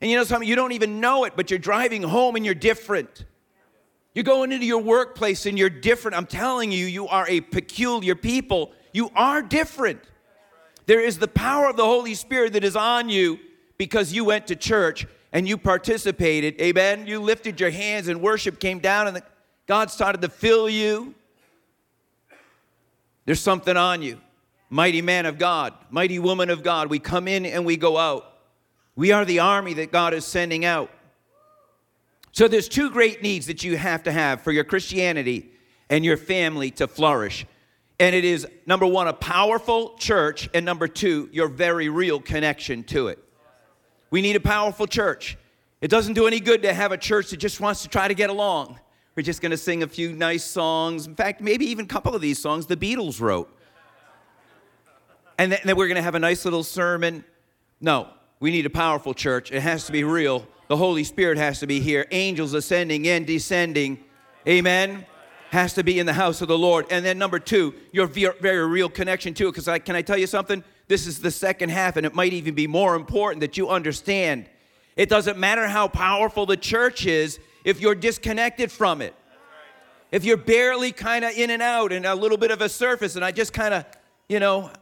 And 0.00 0.10
you 0.10 0.16
know 0.16 0.24
something? 0.24 0.48
You 0.48 0.56
don't 0.56 0.72
even 0.72 1.00
know 1.00 1.24
it, 1.24 1.34
but 1.36 1.50
you're 1.50 1.58
driving 1.58 2.02
home 2.02 2.36
and 2.36 2.44
you're 2.46 2.54
different. 2.54 3.26
You're 4.14 4.24
going 4.24 4.50
into 4.50 4.64
your 4.64 4.80
workplace 4.80 5.44
and 5.44 5.58
you're 5.58 5.68
different. 5.68 6.16
I'm 6.16 6.24
telling 6.24 6.72
you, 6.72 6.86
you 6.86 7.06
are 7.06 7.28
a 7.28 7.42
peculiar 7.42 8.14
people. 8.14 8.72
You 8.94 9.10
are 9.14 9.42
different. 9.42 10.00
There 10.86 11.00
is 11.00 11.18
the 11.18 11.28
power 11.28 11.68
of 11.68 11.76
the 11.76 11.84
Holy 11.84 12.14
Spirit 12.14 12.52
that 12.52 12.64
is 12.64 12.76
on 12.76 13.08
you 13.08 13.38
because 13.78 14.12
you 14.12 14.24
went 14.24 14.46
to 14.48 14.56
church 14.56 15.06
and 15.32 15.48
you 15.48 15.56
participated. 15.56 16.60
Amen. 16.60 17.06
You 17.06 17.20
lifted 17.20 17.58
your 17.58 17.70
hands 17.70 18.08
and 18.08 18.20
worship 18.20 18.60
came 18.60 18.78
down 18.78 19.06
and 19.06 19.16
the, 19.16 19.22
God 19.66 19.90
started 19.90 20.20
to 20.22 20.28
fill 20.28 20.68
you. 20.68 21.14
There's 23.24 23.40
something 23.40 23.76
on 23.76 24.02
you. 24.02 24.20
Mighty 24.70 25.02
man 25.02 25.26
of 25.26 25.38
God, 25.38 25.72
mighty 25.90 26.18
woman 26.18 26.50
of 26.50 26.62
God. 26.62 26.88
We 26.90 26.98
come 26.98 27.28
in 27.28 27.46
and 27.46 27.64
we 27.64 27.76
go 27.76 27.96
out. 27.96 28.32
We 28.96 29.12
are 29.12 29.24
the 29.24 29.40
army 29.40 29.74
that 29.74 29.92
God 29.92 30.14
is 30.14 30.24
sending 30.24 30.64
out. 30.64 30.90
So 32.32 32.48
there's 32.48 32.68
two 32.68 32.90
great 32.90 33.22
needs 33.22 33.46
that 33.46 33.62
you 33.62 33.76
have 33.76 34.02
to 34.04 34.12
have 34.12 34.40
for 34.42 34.52
your 34.52 34.64
Christianity 34.64 35.50
and 35.88 36.04
your 36.04 36.16
family 36.16 36.70
to 36.72 36.88
flourish. 36.88 37.46
And 38.00 38.14
it 38.14 38.24
is 38.24 38.46
number 38.66 38.86
one, 38.86 39.06
a 39.06 39.12
powerful 39.12 39.94
church, 39.98 40.48
and 40.52 40.66
number 40.66 40.88
two, 40.88 41.28
your 41.32 41.48
very 41.48 41.88
real 41.88 42.20
connection 42.20 42.82
to 42.84 43.08
it. 43.08 43.18
We 44.10 44.20
need 44.20 44.36
a 44.36 44.40
powerful 44.40 44.86
church. 44.86 45.36
It 45.80 45.88
doesn't 45.88 46.14
do 46.14 46.26
any 46.26 46.40
good 46.40 46.62
to 46.62 46.72
have 46.72 46.92
a 46.92 46.98
church 46.98 47.30
that 47.30 47.36
just 47.36 47.60
wants 47.60 47.82
to 47.82 47.88
try 47.88 48.08
to 48.08 48.14
get 48.14 48.30
along. 48.30 48.78
We're 49.14 49.22
just 49.22 49.40
going 49.40 49.50
to 49.50 49.56
sing 49.56 49.82
a 49.82 49.86
few 49.86 50.12
nice 50.12 50.42
songs. 50.42 51.06
In 51.06 51.14
fact, 51.14 51.40
maybe 51.40 51.66
even 51.66 51.84
a 51.84 51.88
couple 51.88 52.14
of 52.14 52.20
these 52.20 52.38
songs 52.38 52.66
the 52.66 52.76
Beatles 52.76 53.20
wrote. 53.20 53.54
And 55.38 55.52
then 55.52 55.76
we're 55.76 55.86
going 55.86 55.96
to 55.96 56.02
have 56.02 56.14
a 56.14 56.20
nice 56.20 56.44
little 56.44 56.64
sermon. 56.64 57.24
No, 57.80 58.08
we 58.40 58.50
need 58.50 58.66
a 58.66 58.70
powerful 58.70 59.14
church. 59.14 59.52
It 59.52 59.60
has 59.60 59.86
to 59.86 59.92
be 59.92 60.04
real. 60.04 60.46
The 60.68 60.76
Holy 60.76 61.04
Spirit 61.04 61.38
has 61.38 61.60
to 61.60 61.66
be 61.66 61.80
here. 61.80 62.06
Angels 62.10 62.54
ascending 62.54 63.06
and 63.06 63.26
descending. 63.26 64.02
Amen. 64.48 65.06
Has 65.54 65.74
to 65.74 65.84
be 65.84 66.00
in 66.00 66.06
the 66.06 66.14
house 66.14 66.42
of 66.42 66.48
the 66.48 66.58
Lord. 66.58 66.84
And 66.90 67.04
then 67.04 67.16
number 67.16 67.38
two, 67.38 67.76
your 67.92 68.08
very 68.08 68.66
real 68.66 68.88
connection 68.88 69.34
to 69.34 69.46
it. 69.46 69.52
Because 69.52 69.68
I, 69.68 69.78
can 69.78 69.94
I 69.94 70.02
tell 70.02 70.18
you 70.18 70.26
something? 70.26 70.64
This 70.88 71.06
is 71.06 71.20
the 71.20 71.30
second 71.30 71.68
half, 71.68 71.96
and 71.96 72.04
it 72.04 72.12
might 72.12 72.32
even 72.32 72.56
be 72.56 72.66
more 72.66 72.96
important 72.96 73.40
that 73.40 73.56
you 73.56 73.68
understand. 73.68 74.46
It 74.96 75.08
doesn't 75.08 75.38
matter 75.38 75.68
how 75.68 75.86
powerful 75.86 76.44
the 76.44 76.56
church 76.56 77.06
is 77.06 77.38
if 77.64 77.80
you're 77.80 77.94
disconnected 77.94 78.72
from 78.72 79.00
it. 79.00 79.14
If 80.10 80.24
you're 80.24 80.36
barely 80.36 80.90
kind 80.90 81.24
of 81.24 81.30
in 81.30 81.50
and 81.50 81.62
out 81.62 81.92
and 81.92 82.04
a 82.04 82.16
little 82.16 82.36
bit 82.36 82.50
of 82.50 82.60
a 82.60 82.68
surface, 82.68 83.14
and 83.14 83.24
I 83.24 83.30
just 83.30 83.52
kind 83.52 83.74
of, 83.74 83.84
you 84.28 84.40
know, 84.40 84.72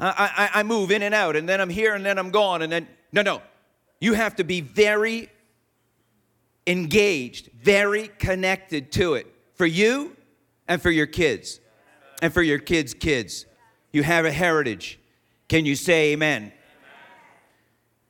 I, 0.00 0.50
I, 0.52 0.60
I 0.60 0.62
move 0.64 0.90
in 0.90 1.02
and 1.02 1.14
out, 1.14 1.36
and 1.36 1.48
then 1.48 1.60
I'm 1.60 1.70
here, 1.70 1.94
and 1.94 2.04
then 2.04 2.18
I'm 2.18 2.32
gone, 2.32 2.62
and 2.62 2.72
then, 2.72 2.88
no, 3.12 3.22
no. 3.22 3.40
You 4.00 4.14
have 4.14 4.34
to 4.34 4.42
be 4.42 4.62
very 4.62 5.30
engaged, 6.66 7.50
very 7.52 8.08
connected 8.18 8.90
to 8.94 9.14
it 9.14 9.28
for 9.54 9.66
you 9.66 10.16
and 10.68 10.80
for 10.80 10.90
your 10.90 11.06
kids 11.06 11.60
and 12.20 12.32
for 12.32 12.42
your 12.42 12.58
kids' 12.58 12.94
kids. 12.94 13.46
You 13.92 14.02
have 14.02 14.24
a 14.24 14.32
heritage. 14.32 14.98
Can 15.48 15.66
you 15.66 15.76
say 15.76 16.12
amen? 16.12 16.52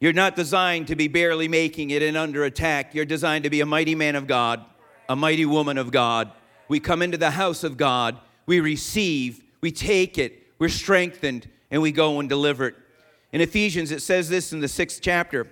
You're 0.00 0.12
not 0.12 0.36
designed 0.36 0.88
to 0.88 0.96
be 0.96 1.08
barely 1.08 1.48
making 1.48 1.90
it 1.90 2.02
and 2.02 2.16
under 2.16 2.44
attack. 2.44 2.94
You're 2.94 3.04
designed 3.04 3.44
to 3.44 3.50
be 3.50 3.60
a 3.60 3.66
mighty 3.66 3.94
man 3.94 4.16
of 4.16 4.26
God, 4.26 4.64
a 5.08 5.16
mighty 5.16 5.46
woman 5.46 5.78
of 5.78 5.90
God. 5.90 6.32
We 6.68 6.80
come 6.80 7.02
into 7.02 7.18
the 7.18 7.30
house 7.30 7.64
of 7.64 7.76
God, 7.76 8.18
we 8.46 8.60
receive, 8.60 9.42
we 9.60 9.70
take 9.70 10.18
it, 10.18 10.46
we're 10.58 10.68
strengthened, 10.68 11.48
and 11.70 11.80
we 11.82 11.92
go 11.92 12.18
and 12.18 12.28
deliver 12.28 12.68
it. 12.68 12.76
In 13.32 13.40
Ephesians, 13.40 13.92
it 13.92 14.02
says 14.02 14.28
this 14.28 14.52
in 14.52 14.60
the 14.60 14.68
sixth 14.68 15.00
chapter 15.02 15.48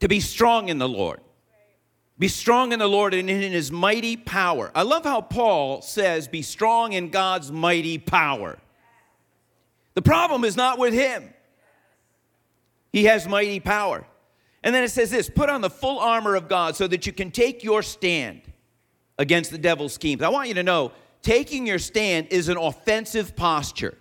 to 0.00 0.08
be 0.08 0.20
strong 0.20 0.68
in 0.68 0.78
the 0.78 0.88
Lord. 0.88 1.20
Be 2.18 2.28
strong 2.28 2.72
in 2.72 2.80
the 2.80 2.88
Lord 2.88 3.14
and 3.14 3.30
in 3.30 3.52
his 3.52 3.70
mighty 3.70 4.16
power. 4.16 4.72
I 4.74 4.82
love 4.82 5.04
how 5.04 5.20
Paul 5.20 5.82
says, 5.82 6.26
Be 6.26 6.42
strong 6.42 6.92
in 6.92 7.10
God's 7.10 7.52
mighty 7.52 7.98
power. 7.98 8.58
The 9.94 10.02
problem 10.02 10.44
is 10.44 10.56
not 10.56 10.78
with 10.78 10.94
him. 10.94 11.32
He 12.92 13.04
has 13.04 13.28
mighty 13.28 13.60
power. 13.60 14.04
And 14.64 14.74
then 14.74 14.82
it 14.82 14.90
says 14.90 15.10
this 15.10 15.30
put 15.30 15.48
on 15.48 15.60
the 15.60 15.70
full 15.70 16.00
armor 16.00 16.34
of 16.34 16.48
God 16.48 16.74
so 16.74 16.88
that 16.88 17.06
you 17.06 17.12
can 17.12 17.30
take 17.30 17.62
your 17.62 17.82
stand 17.82 18.42
against 19.18 19.50
the 19.50 19.58
devil's 19.58 19.92
schemes. 19.92 20.22
I 20.22 20.28
want 20.28 20.48
you 20.48 20.54
to 20.54 20.62
know 20.62 20.92
taking 21.22 21.66
your 21.66 21.78
stand 21.78 22.28
is 22.30 22.48
an 22.48 22.56
offensive 22.56 23.36
posture, 23.36 23.96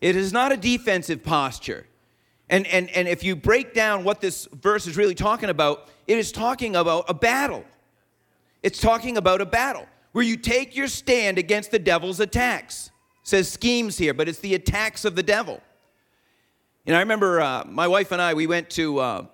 it 0.00 0.16
is 0.16 0.32
not 0.32 0.50
a 0.50 0.56
defensive 0.56 1.22
posture. 1.22 1.86
And, 2.54 2.68
and, 2.68 2.88
and 2.90 3.08
if 3.08 3.24
you 3.24 3.34
break 3.34 3.74
down 3.74 4.04
what 4.04 4.20
this 4.20 4.46
verse 4.52 4.86
is 4.86 4.96
really 4.96 5.16
talking 5.16 5.50
about, 5.50 5.88
it 6.06 6.18
is 6.18 6.30
talking 6.30 6.76
about 6.76 7.06
a 7.08 7.12
battle. 7.12 7.64
It's 8.62 8.78
talking 8.78 9.16
about 9.16 9.40
a 9.40 9.44
battle 9.44 9.88
where 10.12 10.22
you 10.22 10.36
take 10.36 10.76
your 10.76 10.86
stand 10.86 11.36
against 11.36 11.72
the 11.72 11.80
devil's 11.80 12.20
attacks. 12.20 12.92
It 13.22 13.28
says 13.28 13.50
schemes 13.50 13.98
here, 13.98 14.14
but 14.14 14.28
it's 14.28 14.38
the 14.38 14.54
attacks 14.54 15.04
of 15.04 15.16
the 15.16 15.22
devil. 15.24 15.60
Know, 16.86 16.94
I 16.94 17.00
remember 17.00 17.40
uh, 17.40 17.64
my 17.66 17.88
wife 17.88 18.12
and 18.12 18.22
I, 18.22 18.34
we 18.34 18.46
went 18.46 18.70
to 18.70 19.00
uh, 19.00 19.26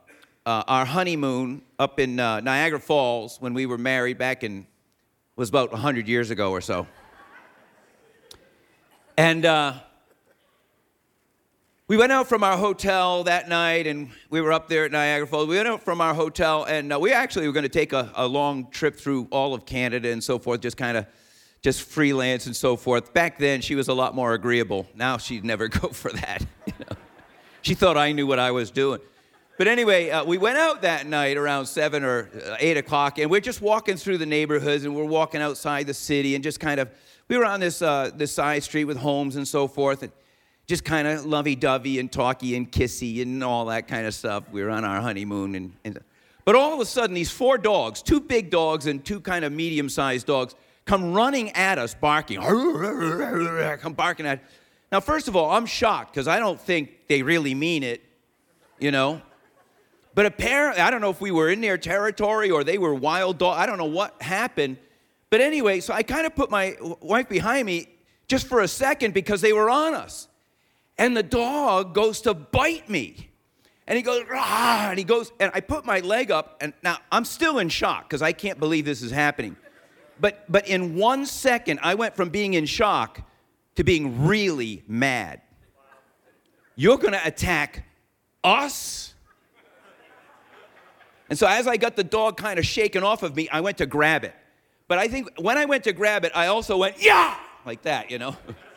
uh, 0.46 0.62
our 0.66 0.86
honeymoon 0.86 1.60
up 1.78 2.00
in 2.00 2.18
uh, 2.18 2.40
Niagara 2.40 2.80
Falls 2.80 3.36
when 3.38 3.52
we 3.52 3.66
were 3.66 3.76
married 3.76 4.16
back 4.16 4.44
in, 4.44 4.66
was 5.36 5.50
about 5.50 5.72
100 5.72 6.08
years 6.08 6.30
ago 6.30 6.52
or 6.52 6.62
so. 6.62 6.86
And 9.18 9.44
uh, 9.44 9.74
we 11.90 11.96
went 11.96 12.12
out 12.12 12.28
from 12.28 12.44
our 12.44 12.56
hotel 12.56 13.24
that 13.24 13.48
night 13.48 13.88
and 13.88 14.10
we 14.30 14.40
were 14.40 14.52
up 14.52 14.68
there 14.68 14.84
at 14.84 14.92
Niagara 14.92 15.26
Falls. 15.26 15.48
We 15.48 15.56
went 15.56 15.66
out 15.66 15.82
from 15.82 16.00
our 16.00 16.14
hotel 16.14 16.62
and 16.62 16.92
uh, 16.92 17.00
we 17.00 17.12
actually 17.12 17.48
were 17.48 17.52
going 17.52 17.64
to 17.64 17.68
take 17.68 17.92
a, 17.92 18.12
a 18.14 18.28
long 18.28 18.70
trip 18.70 18.94
through 18.94 19.26
all 19.32 19.54
of 19.54 19.66
Canada 19.66 20.08
and 20.08 20.22
so 20.22 20.38
forth, 20.38 20.60
just 20.60 20.76
kind 20.76 20.96
of 20.96 21.04
just 21.62 21.82
freelance 21.82 22.46
and 22.46 22.54
so 22.54 22.76
forth. 22.76 23.12
Back 23.12 23.40
then, 23.40 23.60
she 23.60 23.74
was 23.74 23.88
a 23.88 23.92
lot 23.92 24.14
more 24.14 24.34
agreeable. 24.34 24.86
Now 24.94 25.18
she'd 25.18 25.44
never 25.44 25.66
go 25.80 25.88
for 25.88 26.12
that. 26.12 26.46
You 26.64 26.74
know? 26.78 26.96
She 27.62 27.74
thought 27.74 27.96
I 27.96 28.12
knew 28.12 28.24
what 28.28 28.38
I 28.38 28.52
was 28.52 28.70
doing. 28.70 29.00
But 29.58 29.66
anyway, 29.66 30.10
uh, 30.10 30.24
we 30.24 30.38
went 30.38 30.58
out 30.58 30.82
that 30.82 31.08
night 31.08 31.36
around 31.36 31.66
seven 31.66 32.04
or 32.04 32.30
uh, 32.32 32.56
eight 32.60 32.76
o'clock, 32.76 33.18
and 33.18 33.28
we're 33.28 33.40
just 33.40 33.60
walking 33.60 33.96
through 33.96 34.18
the 34.18 34.26
neighborhoods, 34.26 34.84
and 34.84 34.94
we're 34.94 35.02
walking 35.02 35.42
outside 35.42 35.88
the 35.88 35.94
city, 35.94 36.36
and 36.36 36.44
just 36.44 36.60
kind 36.60 36.78
of, 36.78 36.88
we 37.26 37.36
were 37.36 37.44
on 37.44 37.58
this 37.58 37.82
uh, 37.82 38.12
this 38.14 38.30
side 38.30 38.62
street 38.62 38.84
with 38.84 38.96
homes 38.96 39.34
and 39.34 39.46
so 39.46 39.66
forth, 39.66 40.04
and 40.04 40.12
just 40.70 40.84
kind 40.84 41.06
of 41.08 41.26
lovey-dovey 41.26 41.98
and 41.98 42.10
talky 42.10 42.56
and 42.56 42.70
kissy 42.70 43.20
and 43.22 43.42
all 43.42 43.66
that 43.66 43.88
kind 43.88 44.06
of 44.06 44.14
stuff. 44.14 44.44
We 44.52 44.62
were 44.62 44.70
on 44.70 44.84
our 44.84 45.00
honeymoon, 45.00 45.56
and, 45.56 45.72
and 45.84 45.98
but 46.44 46.54
all 46.54 46.72
of 46.72 46.80
a 46.80 46.86
sudden, 46.86 47.12
these 47.12 47.30
four 47.30 47.58
dogs, 47.58 48.02
two 48.02 48.20
big 48.20 48.50
dogs 48.50 48.86
and 48.86 49.04
two 49.04 49.20
kind 49.20 49.44
of 49.44 49.52
medium-sized 49.52 50.26
dogs, 50.26 50.54
come 50.86 51.12
running 51.12 51.50
at 51.50 51.78
us, 51.78 51.92
barking, 51.92 52.40
come 53.80 53.94
barking 53.94 54.26
at. 54.26 54.44
Now, 54.92 55.00
first 55.00 55.26
of 55.26 55.34
all, 55.34 55.50
I'm 55.50 55.66
shocked 55.66 56.14
because 56.14 56.28
I 56.28 56.38
don't 56.38 56.60
think 56.60 57.08
they 57.08 57.22
really 57.22 57.54
mean 57.54 57.82
it, 57.82 58.02
you 58.78 58.92
know. 58.92 59.20
But 60.14 60.26
apparently, 60.26 60.82
I 60.82 60.90
don't 60.90 61.00
know 61.00 61.10
if 61.10 61.20
we 61.20 61.32
were 61.32 61.50
in 61.50 61.60
their 61.60 61.78
territory 61.78 62.50
or 62.50 62.62
they 62.62 62.78
were 62.78 62.94
wild 62.94 63.38
dogs. 63.38 63.58
I 63.58 63.66
don't 63.66 63.78
know 63.78 63.84
what 63.86 64.22
happened. 64.22 64.76
But 65.30 65.40
anyway, 65.40 65.80
so 65.80 65.92
I 65.94 66.04
kind 66.04 66.26
of 66.26 66.34
put 66.36 66.48
my 66.48 66.76
wife 67.00 67.28
behind 67.28 67.66
me 67.66 67.88
just 68.28 68.46
for 68.46 68.60
a 68.60 68.68
second 68.68 69.14
because 69.14 69.40
they 69.40 69.52
were 69.52 69.68
on 69.68 69.94
us. 69.94 70.28
And 71.00 71.16
the 71.16 71.22
dog 71.22 71.94
goes 71.94 72.20
to 72.20 72.34
bite 72.34 72.90
me. 72.90 73.30
And 73.86 73.96
he 73.96 74.02
goes, 74.02 74.22
Rah! 74.30 74.90
and 74.90 74.98
he 74.98 75.04
goes, 75.04 75.32
and 75.40 75.50
I 75.54 75.60
put 75.60 75.86
my 75.86 76.00
leg 76.00 76.30
up, 76.30 76.58
and 76.60 76.74
now 76.82 76.98
I'm 77.10 77.24
still 77.24 77.58
in 77.58 77.70
shock 77.70 78.08
because 78.08 78.20
I 78.20 78.32
can't 78.32 78.60
believe 78.60 78.84
this 78.84 79.00
is 79.00 79.10
happening. 79.10 79.56
But, 80.20 80.44
but 80.52 80.68
in 80.68 80.96
one 80.96 81.24
second, 81.24 81.80
I 81.82 81.94
went 81.94 82.14
from 82.14 82.28
being 82.28 82.52
in 82.52 82.66
shock 82.66 83.22
to 83.76 83.82
being 83.82 84.26
really 84.26 84.84
mad. 84.86 85.40
You're 86.76 86.98
to 86.98 87.26
attack 87.26 87.84
us? 88.44 89.14
And 91.30 91.38
so, 91.38 91.46
as 91.46 91.66
I 91.66 91.78
got 91.78 91.96
the 91.96 92.04
dog 92.04 92.36
kind 92.36 92.58
of 92.58 92.66
shaken 92.66 93.02
off 93.02 93.22
of 93.22 93.34
me, 93.34 93.48
I 93.48 93.62
went 93.62 93.78
to 93.78 93.86
grab 93.86 94.22
it. 94.24 94.34
But 94.86 94.98
I 94.98 95.08
think 95.08 95.30
when 95.40 95.56
I 95.56 95.64
went 95.64 95.84
to 95.84 95.92
grab 95.92 96.26
it, 96.26 96.32
I 96.34 96.48
also 96.48 96.76
went, 96.76 97.02
yeah, 97.02 97.36
like 97.64 97.82
that, 97.82 98.10
you 98.10 98.18
know? 98.18 98.36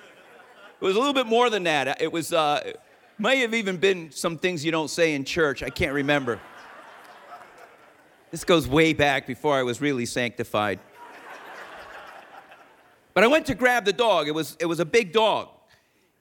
it 0.83 0.87
was 0.87 0.97
a 0.97 0.99
little 0.99 1.13
bit 1.13 1.27
more 1.27 1.49
than 1.49 1.63
that. 1.63 2.01
It 2.01 2.11
was, 2.11 2.33
uh, 2.33 2.73
may 3.17 3.39
have 3.39 3.53
even 3.53 3.77
been 3.77 4.11
some 4.11 4.37
things 4.37 4.65
you 4.65 4.71
don't 4.71 4.89
say 4.89 5.15
in 5.15 5.23
church. 5.23 5.63
I 5.63 5.69
can't 5.69 5.93
remember. 5.93 6.41
This 8.31 8.43
goes 8.43 8.67
way 8.67 8.91
back 8.91 9.25
before 9.25 9.55
I 9.55 9.63
was 9.63 9.79
really 9.79 10.05
sanctified. 10.05 10.81
But 13.13 13.23
I 13.23 13.27
went 13.27 13.45
to 13.45 13.55
grab 13.55 13.85
the 13.85 13.93
dog. 13.93 14.27
It 14.27 14.35
was, 14.35 14.57
it 14.59 14.65
was 14.65 14.81
a 14.81 14.85
big 14.85 15.13
dog. 15.13 15.47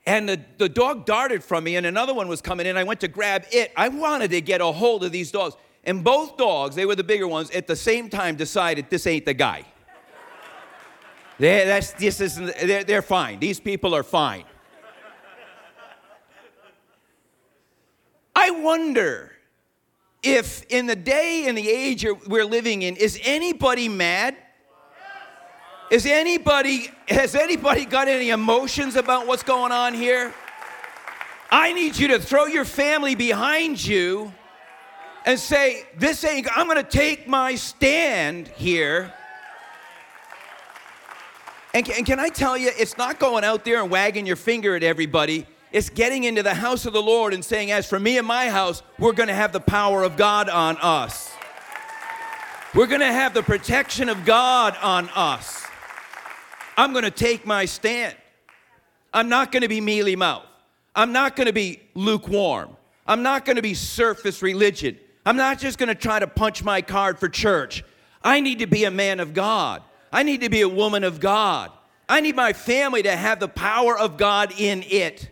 And 0.06 0.28
the, 0.28 0.40
the 0.58 0.68
dog 0.68 1.06
darted 1.06 1.42
from 1.42 1.64
me, 1.64 1.74
and 1.74 1.84
another 1.84 2.14
one 2.14 2.28
was 2.28 2.40
coming 2.40 2.66
in. 2.66 2.76
I 2.76 2.84
went 2.84 3.00
to 3.00 3.08
grab 3.08 3.44
it. 3.50 3.72
I 3.76 3.88
wanted 3.88 4.30
to 4.30 4.40
get 4.40 4.60
a 4.60 4.66
hold 4.66 5.02
of 5.02 5.10
these 5.10 5.32
dogs. 5.32 5.56
And 5.82 6.04
both 6.04 6.36
dogs, 6.36 6.76
they 6.76 6.86
were 6.86 6.94
the 6.94 7.02
bigger 7.02 7.26
ones, 7.26 7.50
at 7.50 7.66
the 7.66 7.74
same 7.74 8.08
time 8.08 8.36
decided 8.36 8.90
this 8.90 9.08
ain't 9.08 9.24
the 9.24 9.34
guy. 9.34 9.64
they 11.40 11.64
that's, 11.64 11.94
this 11.94 12.20
isn't, 12.20 12.54
they're, 12.58 12.84
they're 12.84 13.02
fine. 13.02 13.40
These 13.40 13.58
people 13.58 13.92
are 13.92 14.04
fine. 14.04 14.44
I 18.34 18.50
wonder 18.50 19.32
if 20.22 20.64
in 20.68 20.86
the 20.86 20.96
day 20.96 21.44
and 21.46 21.58
the 21.58 21.68
age 21.68 22.06
we're 22.26 22.44
living 22.44 22.82
in, 22.82 22.96
is 22.96 23.18
anybody 23.22 23.88
mad 23.88 24.36
is 25.92 26.06
anybody, 26.06 26.90
has 27.08 27.34
anybody 27.34 27.84
got 27.84 28.08
any 28.08 28.30
emotions 28.30 28.96
about 28.96 29.26
what's 29.26 29.42
going 29.42 29.72
on 29.72 29.92
here? 29.92 30.32
I 31.50 31.74
need 31.74 31.98
you 31.98 32.08
to 32.08 32.18
throw 32.18 32.46
your 32.46 32.64
family 32.64 33.14
behind 33.14 33.84
you 33.84 34.32
and 35.26 35.38
say, 35.38 35.84
This 35.98 36.24
ain't, 36.24 36.48
I'm 36.56 36.66
gonna 36.66 36.82
take 36.82 37.28
my 37.28 37.56
stand 37.56 38.48
here. 38.48 39.12
And, 41.74 41.86
and 41.90 42.06
can 42.06 42.18
I 42.18 42.30
tell 42.30 42.56
you, 42.56 42.70
it's 42.78 42.96
not 42.96 43.18
going 43.18 43.44
out 43.44 43.62
there 43.66 43.82
and 43.82 43.90
wagging 43.90 44.24
your 44.24 44.36
finger 44.36 44.74
at 44.74 44.82
everybody 44.82 45.46
It's 45.72 45.88
getting 45.88 46.24
into 46.24 46.42
the 46.42 46.54
house 46.54 46.84
of 46.84 46.92
the 46.92 47.02
Lord 47.02 47.32
and 47.32 47.42
saying, 47.42 47.70
As 47.70 47.86
for 47.86 47.98
me 47.98 48.18
and 48.18 48.26
my 48.26 48.50
house, 48.50 48.82
we're 48.98 49.12
going 49.12 49.28
to 49.28 49.34
have 49.34 49.52
the 49.52 49.60
power 49.60 50.02
of 50.02 50.16
God 50.16 50.50
on 50.50 50.76
us. 50.76 51.32
We're 52.74 52.86
going 52.86 53.00
to 53.00 53.06
have 53.06 53.32
the 53.34 53.42
protection 53.42 54.08
of 54.08 54.24
God 54.24 54.76
on 54.82 55.08
us. 55.14 55.66
I'm 56.76 56.92
going 56.92 57.04
to 57.04 57.10
take 57.10 57.46
my 57.46 57.64
stand. 57.64 58.14
I'm 59.14 59.28
not 59.28 59.52
going 59.52 59.62
to 59.62 59.68
be 59.68 59.80
mealy 59.80 60.16
mouth. 60.16 60.46
I'm 60.94 61.12
not 61.12 61.36
going 61.36 61.46
to 61.46 61.52
be 61.52 61.80
lukewarm. 61.94 62.76
I'm 63.06 63.22
not 63.22 63.44
going 63.44 63.56
to 63.56 63.62
be 63.62 63.74
surface 63.74 64.42
religion. 64.42 64.98
I'm 65.24 65.36
not 65.36 65.58
just 65.58 65.78
going 65.78 65.88
to 65.88 65.94
try 65.94 66.18
to 66.18 66.26
punch 66.26 66.62
my 66.62 66.82
card 66.82 67.18
for 67.18 67.28
church. 67.28 67.84
I 68.22 68.40
need 68.40 68.58
to 68.60 68.66
be 68.66 68.84
a 68.84 68.90
man 68.90 69.20
of 69.20 69.34
God. 69.34 69.82
I 70.12 70.22
need 70.22 70.42
to 70.42 70.50
be 70.50 70.60
a 70.60 70.68
woman 70.68 71.04
of 71.04 71.18
God. 71.18 71.70
I 72.08 72.20
need 72.20 72.36
my 72.36 72.52
family 72.52 73.02
to 73.02 73.16
have 73.16 73.40
the 73.40 73.48
power 73.48 73.98
of 73.98 74.16
God 74.16 74.52
in 74.58 74.82
it. 74.86 75.30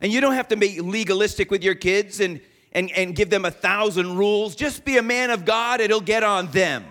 And 0.00 0.12
you 0.12 0.20
don't 0.20 0.34
have 0.34 0.48
to 0.48 0.56
be 0.56 0.80
legalistic 0.80 1.50
with 1.50 1.64
your 1.64 1.74
kids 1.74 2.20
and, 2.20 2.40
and, 2.72 2.90
and 2.92 3.14
give 3.14 3.30
them 3.30 3.44
a 3.44 3.50
thousand 3.50 4.16
rules. 4.16 4.54
Just 4.54 4.84
be 4.84 4.98
a 4.98 5.02
man 5.02 5.30
of 5.30 5.44
God, 5.44 5.80
it'll 5.80 6.00
get 6.00 6.22
on 6.22 6.50
them. 6.50 6.84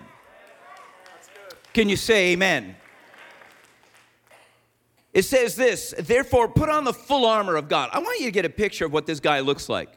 Can 1.72 1.88
you 1.88 1.96
say 1.96 2.32
amen? 2.32 2.74
It 5.12 5.24
says 5.24 5.56
this, 5.56 5.94
therefore, 5.98 6.48
put 6.48 6.68
on 6.68 6.84
the 6.84 6.92
full 6.92 7.24
armor 7.24 7.56
of 7.56 7.68
God. 7.68 7.88
I 7.92 8.00
want 8.00 8.20
you 8.20 8.26
to 8.26 8.32
get 8.32 8.44
a 8.44 8.50
picture 8.50 8.84
of 8.84 8.92
what 8.92 9.06
this 9.06 9.20
guy 9.20 9.40
looks 9.40 9.68
like. 9.68 9.88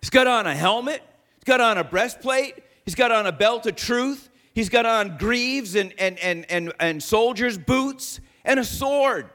He's 0.00 0.10
got 0.10 0.26
on 0.26 0.46
a 0.46 0.54
helmet, 0.54 1.02
he's 1.36 1.44
got 1.44 1.60
on 1.60 1.78
a 1.78 1.84
breastplate, 1.84 2.54
he's 2.84 2.94
got 2.94 3.10
on 3.10 3.26
a 3.26 3.32
belt 3.32 3.66
of 3.66 3.76
truth, 3.76 4.28
he's 4.54 4.68
got 4.68 4.84
on 4.84 5.16
greaves 5.16 5.74
and, 5.74 5.94
and, 5.98 6.18
and, 6.18 6.44
and, 6.50 6.72
and 6.80 7.02
soldiers' 7.02 7.56
boots 7.56 8.20
and 8.44 8.60
a 8.60 8.64
sword. 8.64 9.30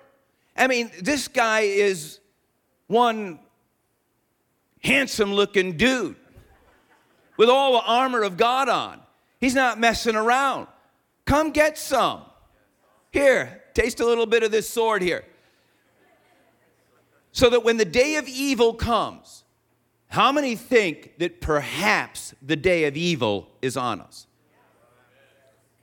I 0.55 0.67
mean, 0.67 0.91
this 1.01 1.27
guy 1.27 1.61
is 1.61 2.19
one 2.87 3.39
handsome 4.83 5.33
looking 5.33 5.77
dude 5.77 6.15
with 7.37 7.49
all 7.49 7.73
the 7.73 7.85
armor 7.85 8.21
of 8.21 8.37
God 8.37 8.69
on. 8.69 8.99
He's 9.39 9.55
not 9.55 9.79
messing 9.79 10.15
around. 10.15 10.67
Come 11.25 11.51
get 11.51 11.77
some. 11.77 12.21
Here, 13.11 13.63
taste 13.73 13.99
a 13.99 14.05
little 14.05 14.25
bit 14.25 14.43
of 14.43 14.51
this 14.51 14.69
sword 14.69 15.01
here. 15.01 15.23
So 17.31 17.49
that 17.49 17.63
when 17.63 17.77
the 17.77 17.85
day 17.85 18.15
of 18.15 18.27
evil 18.27 18.73
comes, 18.73 19.43
how 20.07 20.31
many 20.31 20.55
think 20.55 21.17
that 21.17 21.41
perhaps 21.41 22.35
the 22.41 22.55
day 22.55 22.85
of 22.85 22.95
evil 22.95 23.49
is 23.61 23.75
on 23.75 23.99
us? 23.99 24.27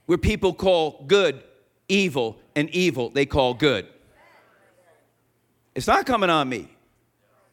Where 0.05 0.17
people 0.17 0.53
call 0.53 1.03
good 1.07 1.43
evil 1.89 2.39
and 2.55 2.69
evil 2.69 3.09
they 3.09 3.25
call 3.25 3.53
good. 3.53 3.87
It's 5.75 5.87
not 5.87 6.05
coming 6.05 6.29
on 6.29 6.47
me. 6.49 6.69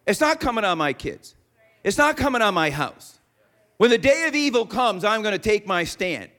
It's 0.08 0.22
not 0.22 0.40
coming 0.40 0.64
on 0.64 0.78
my 0.78 0.94
kids. 0.94 1.36
It's 1.84 1.98
not 1.98 2.16
coming 2.16 2.40
on 2.40 2.54
my 2.54 2.70
house. 2.70 3.20
When 3.76 3.90
the 3.90 3.98
day 3.98 4.24
of 4.26 4.34
evil 4.34 4.64
comes, 4.64 5.04
I'm 5.04 5.20
going 5.20 5.32
to 5.32 5.38
take 5.38 5.66
my 5.66 5.84
stand. 5.84 6.30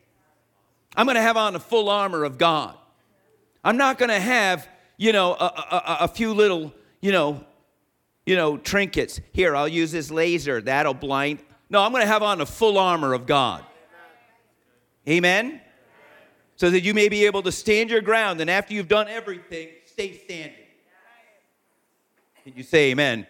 I'm 0.95 1.05
going 1.05 1.15
to 1.15 1.21
have 1.21 1.37
on 1.37 1.53
the 1.53 1.59
full 1.59 1.87
armor 1.87 2.23
of 2.23 2.39
God. 2.39 2.75
I'm 3.63 3.77
not 3.77 3.99
going 3.99 4.09
to 4.09 4.19
have, 4.19 4.67
you 4.97 5.13
know, 5.13 5.33
a, 5.33 5.45
a, 5.45 5.97
a, 6.01 6.07
few 6.07 6.33
little, 6.33 6.73
you 6.99 7.11
know, 7.11 7.45
you 8.25 8.35
know, 8.35 8.57
trinkets. 8.57 9.21
Here, 9.33 9.55
I'll 9.55 9.67
use 9.67 9.91
this 9.91 10.09
laser. 10.09 10.61
That'll 10.61 10.95
blind. 10.95 11.39
No, 11.69 11.83
I'm 11.83 11.91
going 11.91 12.01
to 12.01 12.07
have 12.07 12.23
on 12.23 12.39
the 12.39 12.47
full 12.47 12.79
armor 12.79 13.13
of 13.13 13.27
God. 13.27 13.63
Amen? 15.07 15.61
So 16.55 16.71
that 16.71 16.81
you 16.81 16.95
may 16.95 17.07
be 17.07 17.27
able 17.27 17.43
to 17.43 17.51
stand 17.51 17.91
your 17.91 18.01
ground, 18.01 18.41
and 18.41 18.49
after 18.49 18.73
you've 18.73 18.87
done 18.87 19.07
everything, 19.07 19.69
stay 19.85 20.17
standing. 20.17 20.57
Can 22.43 22.53
you 22.55 22.63
say 22.63 22.91
amen? 22.91 23.27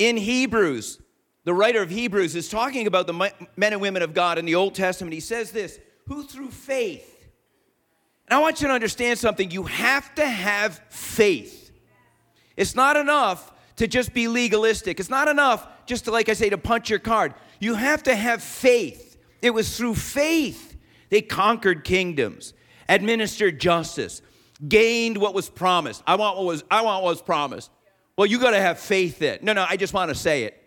In 0.00 0.16
Hebrews, 0.16 0.98
the 1.44 1.52
writer 1.52 1.82
of 1.82 1.90
Hebrews 1.90 2.34
is 2.34 2.48
talking 2.48 2.86
about 2.86 3.06
the 3.06 3.12
men 3.12 3.32
and 3.58 3.80
women 3.82 4.00
of 4.02 4.14
God 4.14 4.38
in 4.38 4.46
the 4.46 4.54
Old 4.54 4.74
Testament. 4.74 5.12
He 5.12 5.20
says 5.20 5.52
this 5.52 5.78
who 6.06 6.24
through 6.24 6.50
faith, 6.50 7.28
and 8.26 8.36
I 8.36 8.40
want 8.40 8.62
you 8.62 8.68
to 8.68 8.74
understand 8.74 9.18
something 9.18 9.50
you 9.50 9.64
have 9.64 10.12
to 10.14 10.26
have 10.26 10.80
faith. 10.88 11.70
It's 12.56 12.74
not 12.74 12.96
enough 12.96 13.52
to 13.76 13.86
just 13.86 14.14
be 14.14 14.26
legalistic, 14.26 14.98
it's 15.00 15.10
not 15.10 15.28
enough 15.28 15.68
just 15.84 16.06
to, 16.06 16.10
like 16.10 16.30
I 16.30 16.32
say, 16.32 16.48
to 16.48 16.58
punch 16.58 16.88
your 16.88 16.98
card. 16.98 17.34
You 17.58 17.74
have 17.74 18.02
to 18.04 18.14
have 18.16 18.42
faith. 18.42 19.18
It 19.42 19.50
was 19.50 19.76
through 19.76 19.96
faith 19.96 20.78
they 21.10 21.20
conquered 21.20 21.84
kingdoms, 21.84 22.54
administered 22.88 23.60
justice, 23.60 24.22
gained 24.66 25.18
what 25.18 25.34
was 25.34 25.50
promised. 25.50 26.02
I 26.06 26.14
want 26.14 26.38
what 26.38 26.46
was, 26.46 26.64
I 26.70 26.82
want 26.82 27.02
what 27.02 27.10
was 27.10 27.22
promised. 27.22 27.70
Well, 28.16 28.26
you 28.26 28.38
got 28.38 28.50
to 28.50 28.60
have 28.60 28.78
faith 28.78 29.22
in. 29.22 29.38
No, 29.42 29.52
no, 29.52 29.64
I 29.68 29.76
just 29.76 29.94
want 29.94 30.10
to 30.10 30.14
say 30.14 30.44
it. 30.44 30.62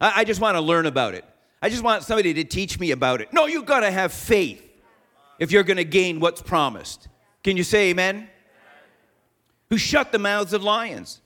I, 0.00 0.20
I 0.20 0.24
just 0.24 0.40
want 0.40 0.56
to 0.56 0.60
learn 0.60 0.86
about 0.86 1.14
it. 1.14 1.24
I 1.62 1.68
just 1.68 1.82
want 1.82 2.02
somebody 2.02 2.34
to 2.34 2.44
teach 2.44 2.78
me 2.80 2.90
about 2.90 3.20
it. 3.20 3.32
No, 3.32 3.46
you 3.46 3.62
got 3.62 3.80
to 3.80 3.90
have 3.90 4.12
faith 4.12 4.66
if 5.38 5.50
you're 5.52 5.62
going 5.62 5.76
to 5.76 5.84
gain 5.84 6.20
what's 6.20 6.42
promised. 6.42 7.08
Can 7.42 7.56
you 7.56 7.64
say 7.64 7.90
amen? 7.90 8.28
Who 9.70 9.78
shut 9.78 10.12
the 10.12 10.18
mouths 10.18 10.52
of 10.52 10.62
lions, 10.62 11.20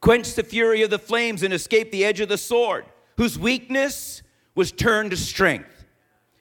quenched 0.00 0.36
the 0.36 0.42
fury 0.42 0.82
of 0.82 0.90
the 0.90 0.98
flames, 0.98 1.42
and 1.42 1.52
escaped 1.52 1.90
the 1.90 2.04
edge 2.04 2.20
of 2.20 2.28
the 2.28 2.38
sword, 2.38 2.84
whose 3.16 3.38
weakness 3.38 4.22
was 4.54 4.72
turned 4.72 5.10
to 5.10 5.16
strength, 5.16 5.84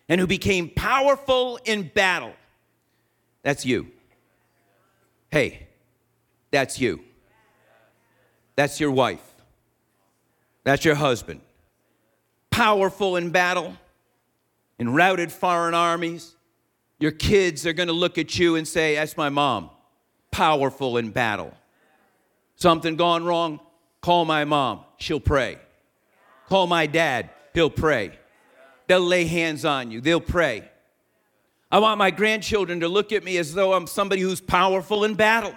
and 0.07 0.21
who 0.21 0.27
became 0.27 0.69
powerful 0.69 1.59
in 1.65 1.89
battle. 1.93 2.33
That's 3.43 3.65
you. 3.65 3.87
Hey, 5.31 5.67
that's 6.51 6.79
you. 6.79 7.01
That's 8.57 8.79
your 8.79 8.91
wife. 8.91 9.23
That's 10.65 10.83
your 10.83 10.95
husband. 10.95 11.39
Powerful 12.49 13.15
in 13.15 13.29
battle, 13.29 13.77
in 14.79 14.93
routed 14.93 15.31
foreign 15.31 15.73
armies. 15.73 16.35
Your 16.99 17.11
kids 17.11 17.65
are 17.65 17.73
going 17.73 17.87
to 17.87 17.93
look 17.93 18.17
at 18.17 18.37
you 18.37 18.55
and 18.55 18.67
say, 18.67 18.95
That's 18.95 19.15
my 19.15 19.29
mom. 19.29 19.69
Powerful 20.31 20.97
in 20.97 21.11
battle. 21.11 21.53
Something 22.55 22.95
gone 22.95 23.23
wrong? 23.23 23.59
Call 24.01 24.25
my 24.25 24.43
mom. 24.43 24.81
She'll 24.97 25.19
pray. 25.19 25.59
Call 26.49 26.65
my 26.65 26.87
dad. 26.87 27.29
He'll 27.53 27.69
pray. 27.69 28.17
They'll 28.87 28.99
lay 29.01 29.25
hands 29.25 29.65
on 29.65 29.91
you. 29.91 30.01
They'll 30.01 30.19
pray. 30.19 30.67
I 31.71 31.79
want 31.79 31.99
my 31.99 32.09
grandchildren 32.09 32.79
to 32.79 32.87
look 32.87 33.11
at 33.11 33.23
me 33.23 33.37
as 33.37 33.53
though 33.53 33.73
I'm 33.73 33.85
somebody 33.85 34.21
who's 34.21 34.41
powerful 34.41 35.03
in 35.03 35.13
battle. 35.13 35.53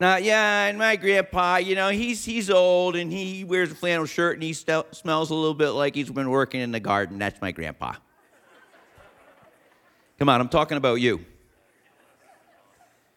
Now, 0.00 0.16
yeah, 0.16 0.66
and 0.66 0.76
my 0.76 0.96
grandpa, 0.96 1.56
you 1.56 1.76
know, 1.76 1.88
he's 1.88 2.24
he's 2.24 2.50
old 2.50 2.96
and 2.96 3.12
he 3.12 3.44
wears 3.44 3.70
a 3.70 3.74
flannel 3.74 4.06
shirt 4.06 4.34
and 4.34 4.42
he 4.42 4.52
st- 4.52 4.92
smells 4.94 5.30
a 5.30 5.34
little 5.34 5.54
bit 5.54 5.70
like 5.70 5.94
he's 5.94 6.10
been 6.10 6.30
working 6.30 6.60
in 6.60 6.72
the 6.72 6.80
garden. 6.80 7.18
That's 7.18 7.40
my 7.40 7.52
grandpa. 7.52 7.94
Come 10.18 10.28
on, 10.28 10.40
I'm 10.40 10.48
talking 10.48 10.76
about 10.76 10.96
you. 10.96 11.24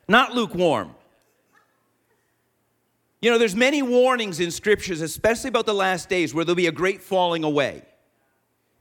Not 0.07 0.33
lukewarm. 0.33 0.91
You 3.21 3.31
know, 3.31 3.39
there's 3.39 3.55
many 3.55 3.81
warnings 3.81 4.39
in 4.39 4.51
scriptures, 4.51 5.01
especially 5.01 5.47
about 5.49 5.65
the 5.65 5.73
last 5.73 6.07
days, 6.07 6.33
where 6.33 6.45
there'll 6.45 6.55
be 6.55 6.67
a 6.67 6.71
great 6.71 7.01
falling 7.01 7.43
away. 7.43 7.83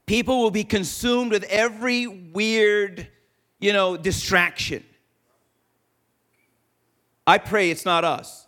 People 0.05 0.41
will 0.41 0.51
be 0.51 0.63
consumed 0.63 1.31
with 1.31 1.43
every 1.45 2.07
weird, 2.07 3.07
you 3.59 3.73
know, 3.73 3.97
distraction. 3.97 4.83
I 7.27 7.37
pray 7.37 7.69
it's 7.69 7.83
not 7.83 8.05
us. 8.05 8.47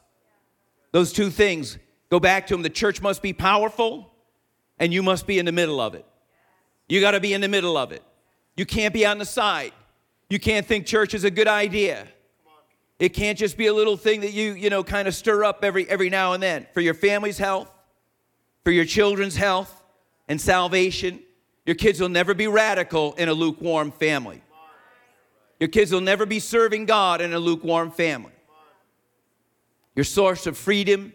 Those 0.94 1.12
two 1.12 1.30
things 1.30 1.78
go 2.10 2.20
back 2.20 2.48
to 2.48 2.54
them. 2.54 2.64
The 2.64 2.70
church 2.70 3.02
must 3.02 3.22
be 3.22 3.34
powerful, 3.34 4.12
and 4.80 4.94
you 4.94 5.04
must 5.04 5.28
be 5.28 5.38
in 5.38 5.46
the 5.46 5.52
middle 5.52 5.82
of 5.82 5.94
it. 5.94 6.06
You 6.88 7.02
got 7.02 7.12
to 7.12 7.20
be 7.20 7.34
in 7.34 7.42
the 7.42 7.50
middle 7.50 7.76
of 7.78 7.92
it. 7.92 8.02
You 8.56 8.66
can't 8.66 8.94
be 8.94 9.06
on 9.06 9.18
the 9.18 9.26
side. 9.26 9.74
You 10.30 10.40
can't 10.40 10.66
think 10.66 10.86
church 10.86 11.14
is 11.14 11.26
a 11.26 11.32
good 11.32 11.48
idea. 11.48 12.08
It 13.00 13.10
can't 13.10 13.38
just 13.38 13.58
be 13.58 13.68
a 13.68 13.74
little 13.74 13.98
thing 13.98 14.22
that 14.22 14.32
you, 14.32 14.54
you 14.54 14.70
know, 14.70 14.84
kind 14.84 15.08
of 15.08 15.14
stir 15.14 15.44
up 15.44 15.64
every, 15.64 15.88
every 15.90 16.10
now 16.10 16.34
and 16.34 16.42
then 16.42 16.66
for 16.74 16.82
your 16.82 16.94
family's 16.94 17.38
health, 17.38 17.70
for 18.64 18.72
your 18.72 18.86
children's 18.86 19.36
health 19.36 19.84
and 20.28 20.40
salvation. 20.40 21.20
Your 21.66 21.76
kids 21.76 22.00
will 22.00 22.10
never 22.10 22.34
be 22.34 22.48
radical 22.48 23.14
in 23.14 23.30
a 23.30 23.34
lukewarm 23.34 23.92
family. 23.92 24.42
Your 25.60 25.70
kids 25.70 25.92
will 25.92 26.02
never 26.02 26.26
be 26.26 26.40
serving 26.40 26.86
God 26.86 27.22
in 27.22 27.34
a 27.34 27.40
lukewarm 27.40 27.92
family. 27.92 28.32
Your 30.00 30.06
source 30.06 30.48
of 30.48 30.58
freedom 30.58 31.12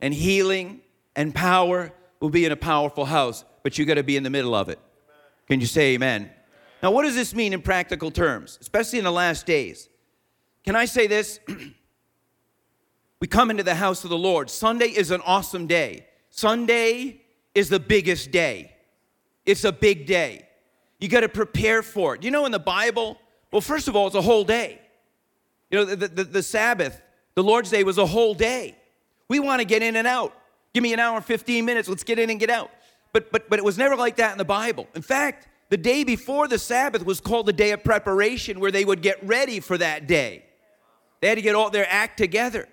and 0.00 0.12
healing 0.12 0.80
and 1.14 1.32
power 1.32 1.92
will 2.18 2.30
be 2.30 2.44
in 2.44 2.50
a 2.50 2.56
powerful 2.56 3.04
house, 3.04 3.44
but 3.62 3.78
you 3.78 3.84
got 3.84 3.94
to 3.94 4.02
be 4.02 4.16
in 4.16 4.24
the 4.24 4.28
middle 4.28 4.56
of 4.56 4.68
it. 4.68 4.80
Can 5.46 5.60
you 5.60 5.66
say 5.66 5.94
amen? 5.94 6.32
Now, 6.82 6.90
what 6.90 7.04
does 7.04 7.14
this 7.14 7.32
mean 7.32 7.52
in 7.52 7.62
practical 7.62 8.10
terms, 8.10 8.58
especially 8.60 8.98
in 8.98 9.04
the 9.04 9.12
last 9.12 9.46
days? 9.46 9.88
Can 10.64 10.74
I 10.74 10.86
say 10.86 11.06
this? 11.06 11.38
we 13.20 13.28
come 13.28 13.52
into 13.52 13.62
the 13.62 13.76
house 13.76 14.02
of 14.02 14.10
the 14.10 14.18
Lord. 14.18 14.50
Sunday 14.50 14.88
is 14.88 15.12
an 15.12 15.20
awesome 15.24 15.68
day. 15.68 16.04
Sunday 16.30 17.20
is 17.54 17.68
the 17.68 17.78
biggest 17.78 18.32
day. 18.32 18.74
It's 19.46 19.62
a 19.62 19.70
big 19.70 20.06
day. 20.06 20.48
You 20.98 21.06
got 21.06 21.20
to 21.20 21.28
prepare 21.28 21.84
for 21.84 22.16
it. 22.16 22.24
You 22.24 22.32
know, 22.32 22.46
in 22.46 22.50
the 22.50 22.58
Bible, 22.58 23.16
well, 23.52 23.60
first 23.60 23.86
of 23.86 23.94
all, 23.94 24.08
it's 24.08 24.16
a 24.16 24.22
whole 24.22 24.42
day. 24.42 24.80
You 25.70 25.78
know, 25.78 25.84
the, 25.84 26.08
the, 26.08 26.24
the 26.24 26.42
Sabbath 26.42 27.00
the 27.34 27.42
Lord's 27.42 27.70
Day 27.70 27.84
was 27.84 27.98
a 27.98 28.06
whole 28.06 28.34
day. 28.34 28.76
We 29.28 29.40
want 29.40 29.60
to 29.60 29.64
get 29.64 29.82
in 29.82 29.96
and 29.96 30.06
out. 30.06 30.32
Give 30.72 30.82
me 30.82 30.92
an 30.92 30.98
hour 30.98 31.16
and 31.16 31.24
15 31.24 31.64
minutes, 31.64 31.88
let's 31.88 32.04
get 32.04 32.18
in 32.18 32.30
and 32.30 32.40
get 32.40 32.50
out. 32.50 32.70
But, 33.12 33.30
but, 33.30 33.48
but 33.48 33.58
it 33.58 33.64
was 33.64 33.78
never 33.78 33.94
like 33.94 34.16
that 34.16 34.32
in 34.32 34.38
the 34.38 34.44
Bible. 34.44 34.88
In 34.94 35.02
fact, 35.02 35.48
the 35.70 35.76
day 35.76 36.04
before 36.04 36.48
the 36.48 36.58
Sabbath 36.58 37.04
was 37.06 37.20
called 37.20 37.46
the 37.46 37.52
day 37.52 37.70
of 37.70 37.84
preparation, 37.84 38.58
where 38.58 38.72
they 38.72 38.84
would 38.84 39.02
get 39.02 39.24
ready 39.24 39.60
for 39.60 39.78
that 39.78 40.06
day. 40.06 40.44
They 41.20 41.28
had 41.28 41.36
to 41.36 41.42
get 41.42 41.54
all 41.54 41.70
their 41.70 41.86
act 41.88 42.18
together. 42.18 42.68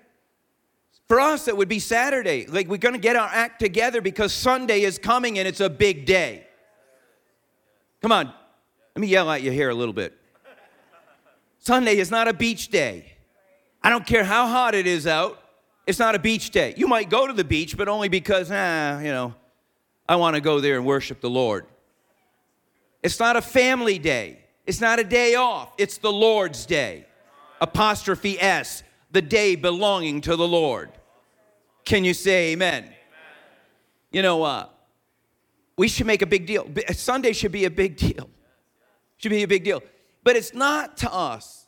For 1.08 1.20
us, 1.20 1.46
it 1.46 1.56
would 1.56 1.68
be 1.68 1.78
Saturday. 1.78 2.46
Like, 2.46 2.68
we're 2.68 2.76
going 2.76 2.94
to 2.94 3.00
get 3.00 3.16
our 3.16 3.28
act 3.28 3.60
together 3.60 4.00
because 4.00 4.32
Sunday 4.32 4.82
is 4.82 4.98
coming 4.98 5.38
and 5.38 5.46
it's 5.46 5.60
a 5.60 5.70
big 5.70 6.06
day. 6.06 6.46
Come 8.00 8.12
on, 8.12 8.26
let 8.96 9.00
me 9.00 9.06
yell 9.06 9.30
at 9.30 9.42
you 9.42 9.52
here 9.52 9.70
a 9.70 9.74
little 9.74 9.94
bit. 9.94 10.18
Sunday 11.58 11.98
is 11.98 12.10
not 12.10 12.26
a 12.26 12.32
beach 12.32 12.68
day. 12.68 13.11
I 13.84 13.90
don't 13.90 14.06
care 14.06 14.24
how 14.24 14.46
hot 14.46 14.74
it 14.74 14.86
is 14.86 15.06
out, 15.06 15.42
it's 15.86 15.98
not 15.98 16.14
a 16.14 16.18
beach 16.18 16.50
day. 16.50 16.74
You 16.76 16.86
might 16.86 17.10
go 17.10 17.26
to 17.26 17.32
the 17.32 17.44
beach, 17.44 17.76
but 17.76 17.88
only 17.88 18.08
because, 18.08 18.50
ah, 18.52 19.00
you 19.00 19.10
know, 19.10 19.34
I 20.08 20.16
want 20.16 20.36
to 20.36 20.40
go 20.40 20.60
there 20.60 20.76
and 20.76 20.86
worship 20.86 21.20
the 21.20 21.30
Lord. 21.30 21.66
It's 23.02 23.18
not 23.18 23.36
a 23.36 23.42
family 23.42 23.98
day. 23.98 24.38
It's 24.64 24.80
not 24.80 25.00
a 25.00 25.04
day 25.04 25.34
off. 25.34 25.72
It's 25.78 25.98
the 25.98 26.12
Lord's 26.12 26.66
day. 26.66 27.06
Apostrophe 27.60 28.40
S, 28.40 28.84
the 29.10 29.22
day 29.22 29.56
belonging 29.56 30.20
to 30.22 30.36
the 30.36 30.46
Lord. 30.46 30.92
Can 31.84 32.04
you 32.04 32.14
say 32.14 32.52
amen? 32.52 32.84
amen. 32.84 32.94
You 34.12 34.22
know, 34.22 34.44
uh, 34.44 34.66
we 35.76 35.88
should 35.88 36.06
make 36.06 36.22
a 36.22 36.26
big 36.26 36.46
deal. 36.46 36.68
Sunday 36.92 37.32
should 37.32 37.50
be 37.50 37.64
a 37.64 37.70
big 37.70 37.96
deal. 37.96 38.30
Should 39.16 39.30
be 39.30 39.42
a 39.42 39.48
big 39.48 39.64
deal. 39.64 39.82
But 40.22 40.36
it's 40.36 40.54
not 40.54 40.96
to 40.98 41.12
us. 41.12 41.61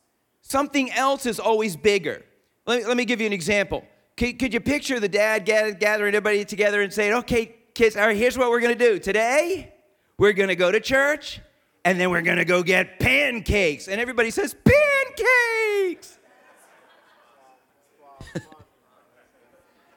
Something 0.55 0.93
else 0.93 1.27
is 1.27 1.41
always 1.41 1.75
bigger. 1.75 2.23
Let 2.65 2.79
me, 2.79 2.87
let 2.87 2.97
me 2.97 3.05
give 3.05 3.21
you 3.21 3.27
an 3.27 3.33
example. 3.33 3.85
Could, 4.17 4.39
could 4.39 4.55
you 4.55 4.61
picture 4.61 5.01
the 5.01 5.09
dad 5.09 5.47
gathering 5.47 6.15
everybody 6.15 6.45
together 6.45 6.81
and 6.81 6.93
saying, 6.93 7.13
okay, 7.13 7.57
kids, 7.75 7.97
all 7.97 8.07
right, 8.07 8.17
here's 8.17 8.39
what 8.39 8.51
we're 8.51 8.61
going 8.61 8.79
to 8.79 8.93
do. 8.93 9.01
Today, 9.01 9.75
we're 10.17 10.33
going 10.33 10.51
to 10.51 10.55
go 10.55 10.71
to 10.71 10.79
church, 10.79 11.41
and 11.85 11.99
then 11.99 12.09
we're 12.11 12.23
going 12.23 12.37
to 12.37 12.45
go 12.45 12.63
get 12.63 13.01
pancakes. 13.01 13.89
And 13.89 14.01
everybody 14.01 14.31
says, 14.31 14.55
pancakes. 14.65 16.21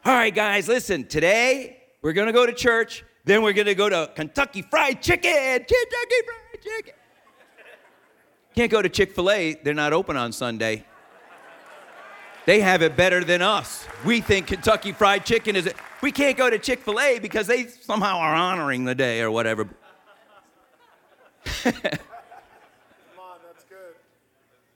All 0.05 0.13
right, 0.15 0.33
guys, 0.33 0.67
listen. 0.67 1.05
Today, 1.05 1.83
we're 2.01 2.13
going 2.13 2.25
to 2.25 2.33
go 2.33 2.47
to 2.47 2.53
church. 2.53 3.05
Then 3.25 3.43
we're 3.43 3.53
going 3.53 3.67
to 3.67 3.75
go 3.75 3.89
to 3.89 4.11
Kentucky 4.15 4.63
Fried 4.63 5.03
Chicken. 5.03 5.31
Kentucky 5.31 6.21
Fried 6.25 6.63
Chicken. 6.63 6.96
Can't 8.57 8.71
go 8.71 8.81
to 8.81 8.89
Chick 8.89 9.13
fil 9.13 9.29
A, 9.29 9.53
they're 9.53 9.75
not 9.75 9.93
open 9.93 10.17
on 10.17 10.31
Sunday. 10.31 10.83
They 12.47 12.59
have 12.61 12.81
it 12.81 12.97
better 12.97 13.23
than 13.23 13.43
us. 13.43 13.85
We 14.03 14.19
think 14.19 14.47
Kentucky 14.47 14.93
Fried 14.93 15.27
Chicken 15.27 15.55
is. 15.55 15.71
We 16.01 16.11
can't 16.11 16.35
go 16.35 16.49
to 16.49 16.57
Chick 16.57 16.79
fil 16.79 16.99
A 16.99 17.19
because 17.19 17.45
they 17.45 17.67
somehow 17.67 18.17
are 18.17 18.33
honoring 18.33 18.83
the 18.83 18.95
day 18.95 19.21
or 19.21 19.29
whatever. 19.29 19.65
Come 19.65 19.75
on, 23.19 23.37
that's 23.45 23.63
good. 23.65 23.93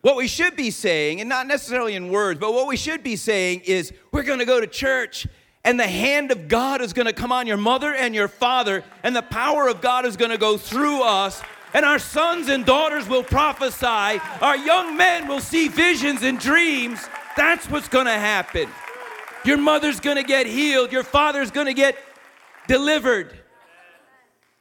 What 0.01 0.15
we 0.15 0.27
should 0.27 0.55
be 0.55 0.69
saying, 0.69 1.19
and 1.19 1.27
not 1.27 1.47
necessarily 1.47 1.95
in 1.95 2.11
words, 2.11 2.39
but 2.39 2.53
what 2.53 2.67
we 2.67 2.77
should 2.77 3.01
be 3.01 3.15
saying 3.15 3.61
is 3.61 3.91
we're 4.11 4.21
going 4.21 4.37
to 4.37 4.45
go 4.45 4.61
to 4.61 4.67
church 4.67 5.25
and 5.63 5.79
the 5.79 5.87
hand 5.87 6.31
of 6.31 6.47
God 6.47 6.81
is 6.81 6.93
going 6.93 7.07
to 7.07 7.13
come 7.13 7.31
on 7.31 7.47
your 7.47 7.57
mother 7.57 7.95
and 7.95 8.13
your 8.13 8.27
father, 8.27 8.83
and 9.01 9.15
the 9.15 9.23
power 9.23 9.67
of 9.67 9.81
God 9.81 10.05
is 10.05 10.17
going 10.17 10.29
to 10.29 10.37
go 10.37 10.55
through 10.55 11.01
us, 11.01 11.41
and 11.73 11.86
our 11.86 11.99
sons 11.99 12.49
and 12.49 12.65
daughters 12.65 13.07
will 13.07 13.23
prophesy, 13.23 14.21
our 14.41 14.57
young 14.57 14.97
men 14.97 15.27
will 15.27 15.39
see 15.39 15.67
visions 15.67 16.23
and 16.23 16.39
dreams. 16.39 16.99
That's 17.38 17.69
what's 17.69 17.88
going 17.88 18.07
to 18.07 18.12
happen. 18.12 18.69
Your 19.45 19.57
mother's 19.57 19.99
going 19.99 20.17
to 20.17 20.23
get 20.23 20.45
healed, 20.45 20.91
your 20.91 21.03
father's 21.03 21.51
going 21.51 21.67
to 21.67 21.73
get 21.73 21.97
delivered. 22.67 23.38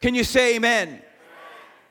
Can 0.01 0.15
you 0.15 0.25
say 0.25 0.57
amen? 0.57 1.03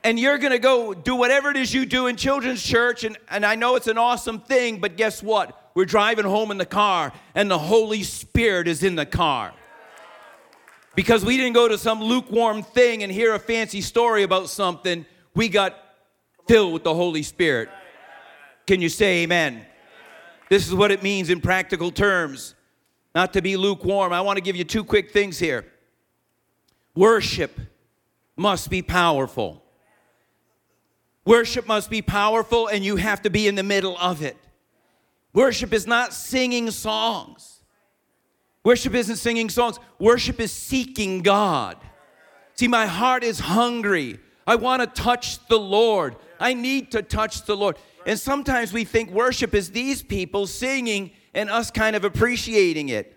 and 0.02 0.18
you're 0.18 0.38
going 0.38 0.52
to 0.52 0.58
go 0.58 0.94
do 0.94 1.14
whatever 1.14 1.50
it 1.50 1.56
is 1.56 1.74
you 1.74 1.84
do 1.84 2.06
in 2.06 2.16
children's 2.16 2.62
church. 2.62 3.04
And, 3.04 3.18
and 3.28 3.44
I 3.44 3.54
know 3.54 3.76
it's 3.76 3.86
an 3.86 3.98
awesome 3.98 4.40
thing, 4.40 4.80
but 4.80 4.96
guess 4.96 5.22
what? 5.22 5.70
We're 5.74 5.84
driving 5.84 6.24
home 6.24 6.50
in 6.50 6.58
the 6.58 6.66
car, 6.66 7.12
and 7.34 7.50
the 7.50 7.58
Holy 7.58 8.02
Spirit 8.02 8.66
is 8.66 8.82
in 8.82 8.96
the 8.96 9.06
car. 9.06 9.52
Because 10.94 11.24
we 11.24 11.36
didn't 11.36 11.52
go 11.52 11.68
to 11.68 11.78
some 11.78 12.02
lukewarm 12.02 12.62
thing 12.62 13.02
and 13.02 13.12
hear 13.12 13.34
a 13.34 13.38
fancy 13.38 13.80
story 13.80 14.22
about 14.22 14.48
something, 14.48 15.06
we 15.34 15.48
got 15.48 15.76
filled 16.48 16.72
with 16.72 16.84
the 16.84 16.94
Holy 16.94 17.22
Spirit. 17.22 17.68
Can 18.66 18.80
you 18.80 18.88
say 18.88 19.22
amen? 19.22 19.64
This 20.48 20.66
is 20.66 20.74
what 20.74 20.90
it 20.90 21.02
means 21.02 21.30
in 21.30 21.40
practical 21.40 21.90
terms. 21.90 22.54
Not 23.14 23.32
to 23.34 23.42
be 23.42 23.56
lukewarm. 23.56 24.12
I 24.12 24.20
want 24.20 24.36
to 24.36 24.42
give 24.42 24.56
you 24.56 24.64
two 24.64 24.84
quick 24.84 25.12
things 25.12 25.38
here. 25.38 25.64
Worship 26.94 27.58
must 28.36 28.68
be 28.68 28.82
powerful. 28.82 29.62
Worship 31.24 31.66
must 31.68 31.90
be 31.90 32.02
powerful, 32.02 32.66
and 32.66 32.84
you 32.84 32.96
have 32.96 33.22
to 33.22 33.30
be 33.30 33.46
in 33.46 33.54
the 33.54 33.62
middle 33.62 33.96
of 33.98 34.22
it. 34.22 34.36
Worship 35.32 35.72
is 35.72 35.86
not 35.86 36.12
singing 36.12 36.70
songs. 36.70 37.59
Worship 38.64 38.94
isn't 38.94 39.16
singing 39.16 39.48
songs. 39.48 39.78
Worship 39.98 40.40
is 40.40 40.52
seeking 40.52 41.22
God. 41.22 41.76
See, 42.54 42.68
my 42.68 42.86
heart 42.86 43.24
is 43.24 43.40
hungry. 43.40 44.18
I 44.46 44.56
want 44.56 44.82
to 44.82 45.02
touch 45.02 45.46
the 45.48 45.58
Lord. 45.58 46.16
I 46.38 46.54
need 46.54 46.92
to 46.92 47.02
touch 47.02 47.46
the 47.46 47.56
Lord. 47.56 47.76
And 48.06 48.18
sometimes 48.18 48.72
we 48.72 48.84
think 48.84 49.10
worship 49.10 49.54
is 49.54 49.70
these 49.70 50.02
people 50.02 50.46
singing 50.46 51.12
and 51.32 51.48
us 51.48 51.70
kind 51.70 51.96
of 51.96 52.04
appreciating 52.04 52.88
it. 52.88 53.16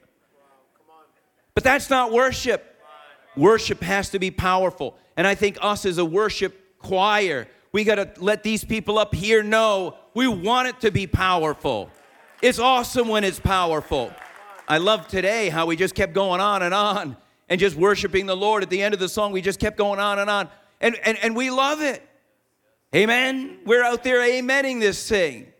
But 1.56 1.64
that's 1.64 1.90
not 1.90 2.12
worship. 2.12 2.82
Worship 3.36 3.82
has 3.82 4.10
to 4.10 4.20
be 4.20 4.32
powerful. 4.32 4.96
And 5.18 5.28
I 5.28 5.36
think 5.36 5.58
us 5.62 5.86
as 5.86 5.98
a 5.98 6.06
worship 6.06 6.80
choir, 6.80 7.48
we 7.72 7.84
got 7.84 7.96
to 7.96 8.12
let 8.18 8.44
these 8.44 8.64
people 8.64 8.98
up 8.98 9.14
here 9.14 9.44
know 9.44 9.98
we 10.14 10.28
want 10.28 10.68
it 10.68 10.80
to 10.82 10.92
be 10.92 11.08
powerful. 11.08 11.90
It's 12.42 12.60
awesome 12.60 13.08
when 13.08 13.24
it's 13.24 13.40
powerful. 13.40 14.14
I 14.68 14.78
love 14.78 15.08
today 15.08 15.50
how 15.50 15.66
we 15.66 15.76
just 15.76 15.96
kept 15.96 16.14
going 16.14 16.42
on 16.42 16.64
and 16.64 16.74
on 16.74 17.18
and 17.50 17.60
just 17.60 17.76
worshiping 17.76 18.26
the 18.26 18.36
Lord. 18.36 18.64
At 18.64 18.70
the 18.70 18.82
end 18.82 18.94
of 18.94 19.00
the 19.00 19.10
song, 19.10 19.32
we 19.32 19.42
just 19.42 19.60
kept 19.60 19.78
going 19.78 20.00
on 20.00 20.20
and 20.20 20.30
on. 20.30 20.50
And, 20.80 20.96
and, 21.04 21.18
and 21.22 21.36
we 21.36 21.50
love 21.50 21.82
it. 21.82 22.08
Amen. 22.96 23.60
We're 23.66 23.84
out 23.84 24.04
there 24.04 24.20
amening 24.20 24.80
this 24.80 25.08
thing. 25.08 25.52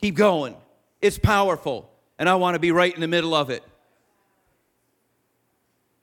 Keep 0.00 0.16
going. 0.16 0.56
It's 1.00 1.18
powerful. 1.18 1.90
And 2.18 2.28
I 2.28 2.34
want 2.36 2.54
to 2.54 2.58
be 2.58 2.72
right 2.72 2.94
in 2.94 3.00
the 3.00 3.08
middle 3.08 3.34
of 3.34 3.50
it. 3.50 3.62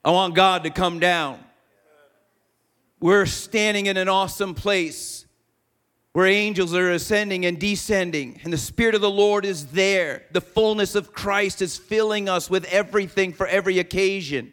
I 0.03 0.11
want 0.11 0.35
God 0.35 0.63
to 0.63 0.69
come 0.69 0.99
down. 0.99 1.39
We're 2.99 3.25
standing 3.25 3.87
in 3.87 3.97
an 3.97 4.09
awesome 4.09 4.53
place 4.53 5.25
where 6.13 6.27
angels 6.27 6.73
are 6.73 6.91
ascending 6.91 7.45
and 7.45 7.57
descending, 7.57 8.39
and 8.43 8.51
the 8.51 8.57
Spirit 8.57 8.95
of 8.95 9.01
the 9.01 9.09
Lord 9.09 9.45
is 9.45 9.67
there. 9.67 10.23
The 10.31 10.41
fullness 10.41 10.93
of 10.95 11.13
Christ 11.13 11.61
is 11.61 11.77
filling 11.77 12.27
us 12.27 12.49
with 12.49 12.65
everything 12.65 13.31
for 13.31 13.47
every 13.47 13.79
occasion. 13.79 14.51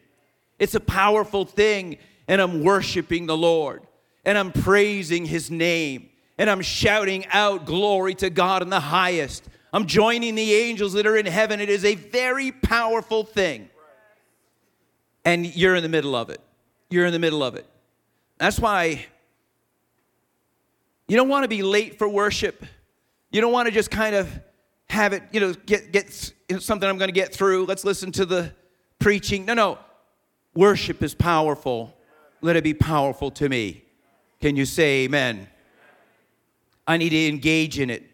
It's 0.59 0.77
a 0.77 0.81
powerful 0.81 1.45
thing, 1.45 1.99
and 2.29 2.41
I'm 2.41 2.63
worshiping 2.63 3.27
the 3.27 3.37
Lord, 3.37 3.83
and 4.25 4.39
I'm 4.39 4.53
praising 4.53 5.25
His 5.25 5.51
name, 5.51 6.11
and 6.39 6.49
I'm 6.49 6.63
shouting 6.63 7.27
out 7.27 7.67
glory 7.67 8.15
to 8.17 8.31
God 8.31 8.63
in 8.63 8.71
the 8.71 8.81
highest. 8.81 9.45
I'm 9.73 9.87
joining 9.87 10.37
the 10.37 10.55
angels 10.55 10.93
that 10.93 11.07
are 11.07 11.17
in 11.17 11.27
heaven. 11.27 11.61
It 11.61 11.69
is 11.69 11.85
a 11.85 11.97
very 11.97 12.53
powerful 12.53 13.25
thing. 13.25 13.69
And 15.25 15.45
you're 15.45 15.75
in 15.75 15.83
the 15.83 15.89
middle 15.89 16.15
of 16.15 16.31
it. 16.31 16.41
You're 16.89 17.05
in 17.05 17.13
the 17.13 17.19
middle 17.19 17.43
of 17.43 17.55
it. 17.55 17.67
That's 18.39 18.59
why 18.59 19.07
you 21.09 21.17
don't 21.17 21.29
want 21.29 21.45
to 21.45 21.49
be 21.49 21.63
late 21.63 21.99
for 21.99 22.09
worship. 22.09 22.65
You 23.31 23.41
don't 23.41 23.53
want 23.53 23.67
to 23.67 23.73
just 23.73 23.91
kind 23.91 24.15
of 24.15 24.29
have 24.89 25.13
it, 25.13 25.23
you 25.33 25.41
know, 25.41 25.55
get, 25.55 25.93
get 25.93 26.13
something 26.61 26.89
I'm 26.89 26.99
going 26.99 27.09
to 27.09 27.13
get 27.13 27.35
through. 27.35 27.67
Let's 27.67 27.85
listen 27.85 28.13
to 28.13 28.27
the 28.27 28.53
preaching. 28.99 29.45
No, 29.45 29.55
no. 29.55 29.79
Worship 30.55 31.03
is 31.03 31.15
powerful. 31.15 31.95
Let 32.41 32.57
it 32.57 32.65
be 32.65 32.75
powerful 32.75 33.31
to 33.33 33.49
me. 33.49 33.85
Can 34.41 34.55
you 34.57 34.65
say 34.65 35.05
amen? 35.05 35.49
I 36.87 36.97
need 36.97 37.11
to 37.11 37.27
engage 37.27 37.79
in 37.79 37.91
it. 37.91 38.05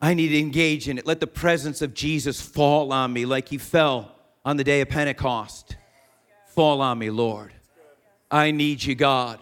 I 0.00 0.14
need 0.14 0.28
to 0.28 0.38
engage 0.38 0.88
in 0.88 0.98
it. 0.98 1.06
Let 1.06 1.20
the 1.20 1.26
presence 1.26 1.80
of 1.80 1.94
Jesus 1.94 2.40
fall 2.40 2.92
on 2.92 3.12
me 3.12 3.24
like 3.24 3.48
he 3.48 3.58
fell 3.58 4.16
on 4.44 4.56
the 4.56 4.64
day 4.64 4.80
of 4.80 4.88
Pentecost. 4.88 5.76
Fall 6.48 6.80
on 6.80 6.98
me, 6.98 7.10
Lord. 7.10 7.52
I 8.30 8.50
need 8.50 8.82
you, 8.82 8.94
God. 8.94 9.38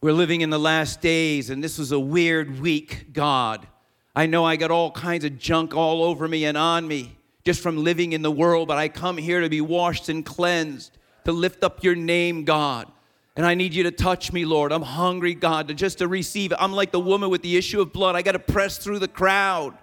We're 0.00 0.12
living 0.12 0.42
in 0.42 0.50
the 0.50 0.60
last 0.60 1.00
days, 1.00 1.50
and 1.50 1.62
this 1.62 1.76
was 1.76 1.90
a 1.90 1.98
weird 1.98 2.60
week, 2.60 3.12
God. 3.12 3.66
I 4.14 4.26
know 4.26 4.44
I 4.44 4.54
got 4.54 4.70
all 4.70 4.92
kinds 4.92 5.24
of 5.24 5.38
junk 5.38 5.74
all 5.74 6.04
over 6.04 6.28
me 6.28 6.44
and 6.44 6.56
on 6.56 6.86
me 6.86 7.18
just 7.44 7.60
from 7.60 7.82
living 7.82 8.12
in 8.12 8.22
the 8.22 8.30
world, 8.30 8.68
but 8.68 8.78
I 8.78 8.88
come 8.88 9.16
here 9.16 9.40
to 9.40 9.48
be 9.48 9.60
washed 9.60 10.08
and 10.08 10.24
cleansed, 10.24 10.96
to 11.24 11.32
lift 11.32 11.64
up 11.64 11.82
your 11.82 11.96
name, 11.96 12.44
God. 12.44 12.86
And 13.34 13.44
I 13.44 13.56
need 13.56 13.74
you 13.74 13.82
to 13.84 13.90
touch 13.90 14.32
me, 14.32 14.44
Lord. 14.44 14.70
I'm 14.70 14.82
hungry, 14.82 15.34
God, 15.34 15.66
to 15.66 15.74
just 15.74 15.98
to 15.98 16.06
receive. 16.06 16.52
I'm 16.56 16.72
like 16.72 16.92
the 16.92 17.00
woman 17.00 17.28
with 17.28 17.42
the 17.42 17.56
issue 17.56 17.80
of 17.80 17.92
blood. 17.92 18.14
I 18.14 18.22
got 18.22 18.32
to 18.32 18.38
press 18.38 18.78
through 18.78 19.00
the 19.00 19.08
crowd 19.08 19.76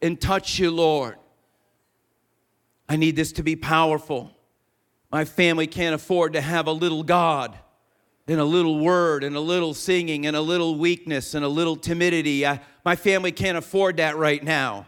and 0.00 0.18
touch 0.18 0.58
you, 0.58 0.70
Lord. 0.70 1.16
I 2.88 2.96
need 2.96 3.16
this 3.16 3.32
to 3.32 3.42
be 3.42 3.56
powerful. 3.56 4.30
My 5.10 5.26
family 5.26 5.66
can't 5.66 5.94
afford 5.94 6.32
to 6.32 6.40
have 6.40 6.66
a 6.66 6.72
little 6.72 7.02
God 7.02 7.58
and 8.32 8.40
a 8.40 8.44
little 8.44 8.78
word 8.78 9.24
and 9.24 9.36
a 9.36 9.40
little 9.40 9.74
singing 9.74 10.26
and 10.26 10.34
a 10.34 10.40
little 10.40 10.76
weakness 10.76 11.34
and 11.34 11.44
a 11.44 11.48
little 11.48 11.76
timidity. 11.76 12.46
I, 12.46 12.60
my 12.84 12.96
family 12.96 13.30
can't 13.30 13.58
afford 13.58 13.98
that 13.98 14.16
right 14.16 14.42
now. 14.42 14.86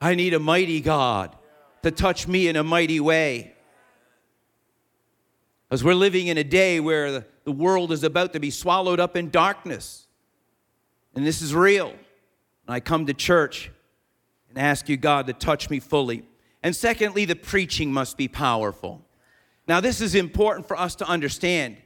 I 0.00 0.14
need 0.14 0.32
a 0.32 0.38
mighty 0.38 0.80
God 0.80 1.36
to 1.82 1.90
touch 1.90 2.28
me 2.28 2.46
in 2.46 2.56
a 2.56 2.62
mighty 2.62 3.00
way. 3.00 3.52
Because 5.68 5.82
we're 5.82 5.94
living 5.94 6.28
in 6.28 6.38
a 6.38 6.44
day 6.44 6.78
where 6.78 7.10
the, 7.10 7.26
the 7.42 7.52
world 7.52 7.90
is 7.90 8.04
about 8.04 8.32
to 8.34 8.40
be 8.40 8.50
swallowed 8.50 9.00
up 9.00 9.16
in 9.16 9.28
darkness. 9.28 10.06
And 11.16 11.26
this 11.26 11.42
is 11.42 11.52
real. 11.52 11.88
And 11.88 12.68
I 12.68 12.80
come 12.80 13.06
to 13.06 13.14
church 13.14 13.72
and 14.48 14.56
ask 14.56 14.88
you, 14.88 14.96
God, 14.96 15.26
to 15.26 15.32
touch 15.32 15.68
me 15.68 15.80
fully. 15.80 16.24
And 16.62 16.76
secondly, 16.76 17.24
the 17.24 17.36
preaching 17.36 17.92
must 17.92 18.16
be 18.16 18.28
powerful. 18.28 19.04
Now, 19.66 19.80
this 19.80 20.00
is 20.00 20.14
important 20.14 20.68
for 20.68 20.78
us 20.78 20.94
to 20.96 21.08
understand 21.08 21.78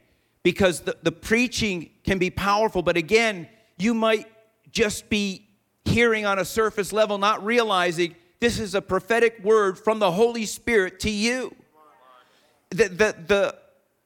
because 0.49 0.81
the, 0.81 0.97
the 1.03 1.13
preaching 1.13 1.91
can 2.05 2.17
be 2.17 2.31
powerful, 2.31 2.81
but 2.81 2.97
again, 2.97 3.47
you 3.77 3.93
might 3.93 4.27
just 4.71 5.11
be 5.11 5.47
hearing 5.85 6.25
on 6.25 6.39
a 6.39 6.45
surface 6.47 6.91
level, 6.91 7.19
not 7.19 7.45
realizing 7.45 8.15
this 8.41 8.59
is 8.59 8.75
a 8.75 8.81
prophetic 8.81 9.45
word 9.45 9.79
from 9.79 9.99
the 9.99 10.11
Holy 10.11 10.47
Spirit 10.47 11.01
to 11.01 11.11
you. 11.11 11.55
The, 12.71 12.89
the, 12.89 13.17
the 13.27 13.57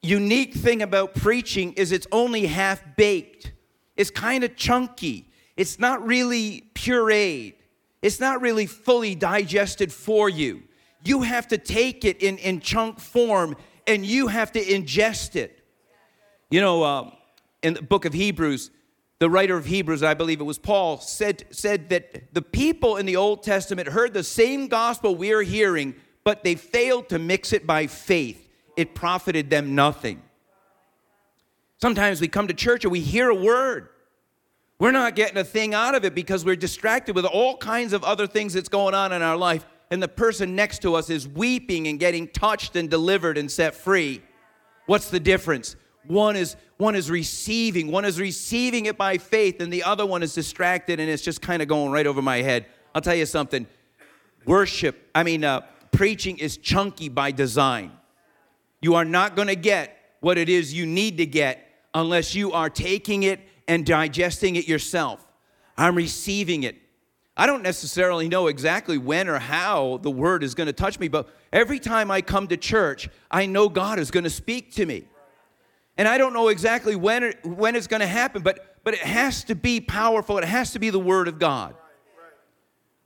unique 0.02 0.54
thing 0.54 0.82
about 0.82 1.14
preaching 1.14 1.74
is 1.74 1.92
it's 1.92 2.08
only 2.10 2.46
half 2.46 2.82
baked, 2.96 3.52
it's 3.96 4.10
kind 4.10 4.42
of 4.42 4.56
chunky, 4.56 5.28
it's 5.56 5.78
not 5.78 6.04
really 6.04 6.64
pureed, 6.74 7.54
it's 8.02 8.18
not 8.18 8.40
really 8.40 8.66
fully 8.66 9.14
digested 9.14 9.92
for 9.92 10.28
you. 10.28 10.64
You 11.04 11.22
have 11.22 11.46
to 11.46 11.56
take 11.56 12.04
it 12.04 12.20
in, 12.20 12.38
in 12.38 12.58
chunk 12.58 12.98
form 12.98 13.54
and 13.86 14.04
you 14.04 14.26
have 14.26 14.50
to 14.50 14.60
ingest 14.60 15.36
it. 15.36 15.60
You 16.52 16.60
know, 16.60 16.82
uh, 16.82 17.10
in 17.62 17.72
the 17.72 17.80
book 17.80 18.04
of 18.04 18.12
Hebrews, 18.12 18.70
the 19.20 19.30
writer 19.30 19.56
of 19.56 19.64
Hebrews, 19.64 20.02
I 20.02 20.12
believe 20.12 20.38
it 20.38 20.44
was 20.44 20.58
Paul, 20.58 20.98
said, 21.00 21.46
said 21.50 21.88
that 21.88 22.34
the 22.34 22.42
people 22.42 22.98
in 22.98 23.06
the 23.06 23.16
Old 23.16 23.42
Testament 23.42 23.88
heard 23.88 24.12
the 24.12 24.22
same 24.22 24.68
gospel 24.68 25.16
we 25.16 25.32
are 25.32 25.40
hearing, 25.40 25.94
but 26.24 26.44
they 26.44 26.54
failed 26.54 27.08
to 27.08 27.18
mix 27.18 27.54
it 27.54 27.66
by 27.66 27.86
faith. 27.86 28.50
It 28.76 28.94
profited 28.94 29.48
them 29.48 29.74
nothing. 29.74 30.20
Sometimes 31.80 32.20
we 32.20 32.28
come 32.28 32.48
to 32.48 32.54
church 32.54 32.84
and 32.84 32.92
we 32.92 33.00
hear 33.00 33.30
a 33.30 33.34
word. 33.34 33.88
We're 34.78 34.90
not 34.90 35.16
getting 35.16 35.38
a 35.38 35.44
thing 35.44 35.72
out 35.72 35.94
of 35.94 36.04
it 36.04 36.14
because 36.14 36.44
we're 36.44 36.54
distracted 36.54 37.16
with 37.16 37.24
all 37.24 37.56
kinds 37.56 37.94
of 37.94 38.04
other 38.04 38.26
things 38.26 38.52
that's 38.52 38.68
going 38.68 38.94
on 38.94 39.10
in 39.12 39.22
our 39.22 39.38
life, 39.38 39.64
and 39.90 40.02
the 40.02 40.08
person 40.08 40.54
next 40.54 40.82
to 40.82 40.96
us 40.96 41.08
is 41.08 41.26
weeping 41.26 41.88
and 41.88 41.98
getting 41.98 42.28
touched 42.28 42.76
and 42.76 42.90
delivered 42.90 43.38
and 43.38 43.50
set 43.50 43.74
free. 43.74 44.20
What's 44.84 45.08
the 45.08 45.20
difference? 45.20 45.76
One 46.06 46.36
is 46.36 46.56
one 46.78 46.94
is 46.96 47.10
receiving, 47.10 47.92
one 47.92 48.04
is 48.04 48.18
receiving 48.18 48.86
it 48.86 48.98
by 48.98 49.18
faith, 49.18 49.60
and 49.60 49.72
the 49.72 49.84
other 49.84 50.04
one 50.04 50.22
is 50.22 50.34
distracted 50.34 50.98
and 50.98 51.08
it's 51.08 51.22
just 51.22 51.40
kind 51.40 51.62
of 51.62 51.68
going 51.68 51.92
right 51.92 52.06
over 52.06 52.20
my 52.20 52.38
head. 52.38 52.66
I'll 52.94 53.02
tell 53.02 53.14
you 53.14 53.26
something. 53.26 53.66
Worship, 54.44 55.08
I 55.14 55.22
mean, 55.22 55.44
uh, 55.44 55.60
preaching 55.92 56.38
is 56.38 56.56
chunky 56.56 57.08
by 57.08 57.30
design. 57.30 57.92
You 58.80 58.96
are 58.96 59.04
not 59.04 59.36
going 59.36 59.46
to 59.46 59.54
get 59.54 59.96
what 60.20 60.38
it 60.38 60.48
is 60.48 60.74
you 60.74 60.86
need 60.86 61.18
to 61.18 61.26
get 61.26 61.64
unless 61.94 62.34
you 62.34 62.52
are 62.52 62.68
taking 62.68 63.22
it 63.22 63.40
and 63.68 63.86
digesting 63.86 64.56
it 64.56 64.66
yourself. 64.66 65.24
I'm 65.76 65.94
receiving 65.94 66.64
it. 66.64 66.76
I 67.36 67.46
don't 67.46 67.62
necessarily 67.62 68.28
know 68.28 68.48
exactly 68.48 68.98
when 68.98 69.28
or 69.28 69.38
how 69.38 69.98
the 70.02 70.10
word 70.10 70.42
is 70.42 70.54
going 70.54 70.66
to 70.66 70.72
touch 70.72 70.98
me, 70.98 71.08
but 71.08 71.28
every 71.52 71.78
time 71.78 72.10
I 72.10 72.20
come 72.20 72.48
to 72.48 72.56
church, 72.56 73.08
I 73.30 73.46
know 73.46 73.68
God 73.68 73.98
is 73.98 74.10
going 74.10 74.24
to 74.24 74.30
speak 74.30 74.72
to 74.74 74.84
me. 74.84 75.04
And 75.96 76.08
I 76.08 76.18
don't 76.18 76.32
know 76.32 76.48
exactly 76.48 76.96
when, 76.96 77.22
it, 77.22 77.44
when 77.44 77.76
it's 77.76 77.86
going 77.86 78.00
to 78.00 78.06
happen, 78.06 78.42
but, 78.42 78.78
but 78.82 78.94
it 78.94 79.00
has 79.00 79.44
to 79.44 79.54
be 79.54 79.80
powerful. 79.80 80.38
It 80.38 80.44
has 80.44 80.72
to 80.72 80.78
be 80.78 80.90
the 80.90 80.98
Word 80.98 81.28
of 81.28 81.38
God. 81.38 81.74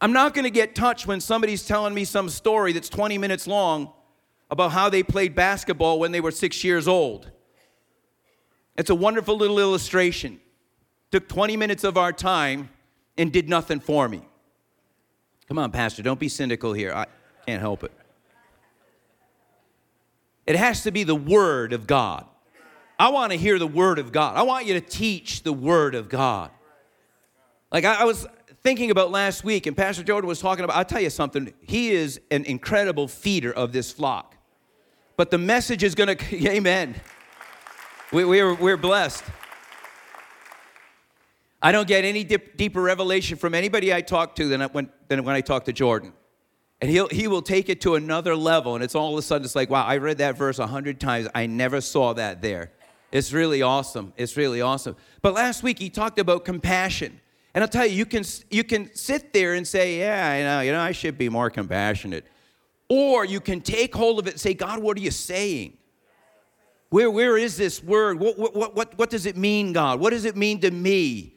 I'm 0.01 0.12
not 0.12 0.35
going 0.35 0.44
to 0.44 0.51
get 0.51 0.75
touched 0.75 1.07
when 1.07 1.20
somebody's 1.20 1.66
telling 1.66 1.94
me 1.94 2.05
some 2.05 2.29
story 2.29 2.72
that's 2.72 2.88
20 2.88 3.18
minutes 3.18 3.46
long 3.46 3.92
about 4.51 4.72
how 4.72 4.88
they 4.88 5.03
played 5.03 5.35
basketball 5.35 5.99
when 5.99 6.12
they 6.12 6.20
were 6.20 6.31
six 6.31 6.62
years 6.62 6.87
old. 6.87 7.31
It's 8.77 8.90
a 8.90 8.94
wonderful 8.94 9.37
little 9.37 9.59
illustration. 9.59 10.38
Took 11.11 11.29
20 11.29 11.57
minutes 11.57 11.83
of 11.83 11.96
our 11.96 12.12
time 12.12 12.68
and 13.16 13.33
did 13.33 13.49
nothing 13.49 13.81
for 13.81 14.09
me. 14.09 14.22
Come 15.49 15.59
on, 15.59 15.70
Pastor, 15.70 16.03
don't 16.03 16.20
be 16.20 16.29
cynical 16.29 16.72
here. 16.72 16.92
I 16.92 17.07
can't 17.46 17.61
help 17.61 17.85
it. 17.85 17.92
It 20.46 20.57
has 20.57 20.83
to 20.83 20.90
be 20.90 21.05
the 21.05 21.14
Word 21.14 21.72
of 21.72 21.87
God. 21.87 22.27
I 22.99 23.11
want 23.11 23.33
to 23.33 23.39
hear 23.39 23.59
the 23.59 23.67
Word 23.67 23.99
of 23.99 24.13
God. 24.13 24.37
I 24.37 24.43
want 24.43 24.67
you 24.67 24.75
to 24.75 24.81
teach 24.81 25.43
the 25.43 25.53
Word 25.53 25.95
of 25.95 26.09
God. 26.09 26.51
Like 27.71 27.85
I, 27.85 28.03
I 28.03 28.05
was 28.05 28.27
thinking 28.63 28.91
about 28.91 29.11
last 29.11 29.45
week, 29.45 29.67
and 29.67 29.77
Pastor 29.77 30.03
Jordan 30.03 30.29
was 30.29 30.41
talking 30.41 30.65
about, 30.65 30.77
I'll 30.77 30.85
tell 30.85 31.01
you 31.01 31.11
something, 31.11 31.53
he 31.61 31.91
is 31.91 32.21
an 32.31 32.45
incredible 32.45 33.07
feeder 33.07 33.53
of 33.53 33.73
this 33.73 33.93
flock. 33.93 34.35
But 35.17 35.31
the 35.31 35.39
message 35.39 35.83
is 35.83 35.95
going 35.95 36.17
to, 36.17 36.49
amen. 36.49 36.95
We, 38.13 38.25
we're, 38.25 38.55
we're 38.55 38.77
blessed. 38.77 39.25
I 41.63 41.73
don't 41.73 41.89
get 41.89 42.05
any 42.05 42.23
dip, 42.25 42.57
deeper 42.57 42.81
revelation 42.81 43.37
from 43.37 43.55
anybody 43.55 43.93
I 43.93 44.01
talk 44.01 44.37
to 44.37 44.49
than 44.49 44.63
when, 44.63 44.91
than 45.09 45.25
when 45.25 45.35
I 45.35 45.41
talk 45.41 45.65
to 45.65 45.73
Jordan. 45.73 46.13
And 46.81 46.91
he'll, 46.91 47.09
he 47.09 47.27
will 47.27 47.43
take 47.43 47.69
it 47.69 47.81
to 47.83 47.95
another 47.95 48.37
level, 48.37 48.75
and 48.75 48.85
it's 48.85 48.95
all 48.95 49.13
of 49.13 49.19
a 49.19 49.23
sudden, 49.23 49.45
it's 49.45 49.57
like, 49.57 49.71
wow, 49.71 49.85
I 49.85 49.97
read 49.97 50.19
that 50.19 50.37
verse 50.37 50.59
a 50.59 50.67
hundred 50.67 51.01
times. 51.01 51.27
I 51.35 51.47
never 51.47 51.81
saw 51.81 52.13
that 52.13 52.43
there. 52.43 52.73
It's 53.17 53.33
really 53.33 53.63
awesome. 53.63 54.13
It's 54.19 54.37
really 54.37 54.61
awesome. 54.61 54.95
But 55.23 55.33
last 55.33 55.63
week 55.63 55.79
he 55.79 55.89
talked 55.89 56.19
about 56.19 56.45
compassion. 56.45 57.19
And 57.55 57.65
I'll 57.65 57.69
tell 57.69 57.87
you, 57.87 57.95
you 57.95 58.05
can, 58.05 58.25
you 58.51 58.63
can 58.63 58.95
sit 58.95 59.33
there 59.33 59.55
and 59.55 59.67
say, 59.67 60.01
yeah, 60.01 60.29
I 60.29 60.43
know, 60.43 60.61
you 60.61 60.73
know, 60.73 60.81
I 60.81 60.93
should 60.93 61.17
be 61.17 61.31
more 61.31 61.49
compassionate. 61.49 62.27
Or 62.91 63.25
you 63.25 63.41
can 63.41 63.63
take 63.63 63.95
hold 63.95 64.19
of 64.19 64.27
it 64.27 64.33
and 64.33 64.41
say, 64.41 64.53
God, 64.53 64.83
what 64.83 64.99
are 64.99 65.01
you 65.01 65.11
saying? 65.11 65.79
Where, 66.91 67.11
where 67.11 67.39
is 67.39 67.57
this 67.57 67.83
word? 67.83 68.21
What, 68.21 68.39
what, 68.39 68.75
what, 68.75 68.99
what 68.99 69.09
does 69.09 69.25
it 69.25 69.39
mean, 69.39 69.73
God? 69.73 69.99
What 69.99 70.11
does 70.11 70.27
it 70.27 70.37
mean 70.37 70.61
to 70.61 70.71
me? 70.71 71.37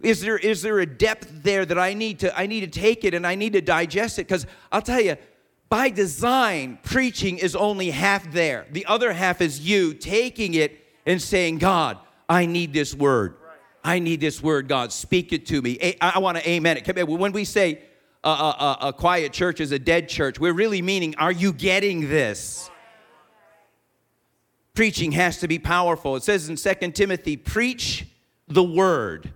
Is 0.00 0.20
there, 0.20 0.38
is 0.38 0.62
there 0.62 0.78
a 0.78 0.86
depth 0.86 1.42
there 1.42 1.66
that 1.66 1.78
I 1.80 1.94
need 1.94 2.20
to, 2.20 2.38
I 2.38 2.46
need 2.46 2.60
to 2.60 2.80
take 2.80 3.04
it 3.04 3.12
and 3.12 3.26
I 3.26 3.34
need 3.34 3.54
to 3.54 3.60
digest 3.60 4.20
it? 4.20 4.28
Because 4.28 4.46
I'll 4.70 4.82
tell 4.82 5.00
you, 5.00 5.16
by 5.68 5.90
design, 5.90 6.78
preaching 6.82 7.38
is 7.38 7.56
only 7.56 7.90
half 7.90 8.30
there. 8.32 8.66
The 8.70 8.86
other 8.86 9.12
half 9.12 9.40
is 9.40 9.60
you 9.60 9.94
taking 9.94 10.54
it 10.54 10.84
and 11.06 11.20
saying, 11.20 11.58
God, 11.58 11.98
I 12.28 12.46
need 12.46 12.72
this 12.72 12.94
word. 12.94 13.36
I 13.82 13.98
need 13.98 14.20
this 14.20 14.42
word, 14.42 14.68
God. 14.68 14.92
Speak 14.92 15.32
it 15.32 15.46
to 15.46 15.60
me. 15.60 15.96
I, 16.00 16.18
want 16.18 16.38
to 16.38 16.48
amen 16.48 16.78
it. 16.78 17.08
When 17.08 17.32
we 17.32 17.44
say 17.44 17.82
a, 18.22 18.28
a, 18.28 18.78
a 18.82 18.92
quiet 18.92 19.32
church 19.32 19.60
is 19.60 19.72
a 19.72 19.78
dead 19.78 20.08
church, 20.08 20.40
we're 20.40 20.54
really 20.54 20.80
meaning, 20.80 21.14
are 21.18 21.32
you 21.32 21.52
getting 21.52 22.08
this? 22.08 22.70
Preaching 24.72 25.12
has 25.12 25.38
to 25.38 25.48
be 25.48 25.58
powerful. 25.58 26.16
It 26.16 26.22
says 26.22 26.48
in 26.48 26.56
2 26.56 26.90
Timothy, 26.92 27.36
preach 27.36 28.06
the 28.48 28.64
word. 28.64 29.32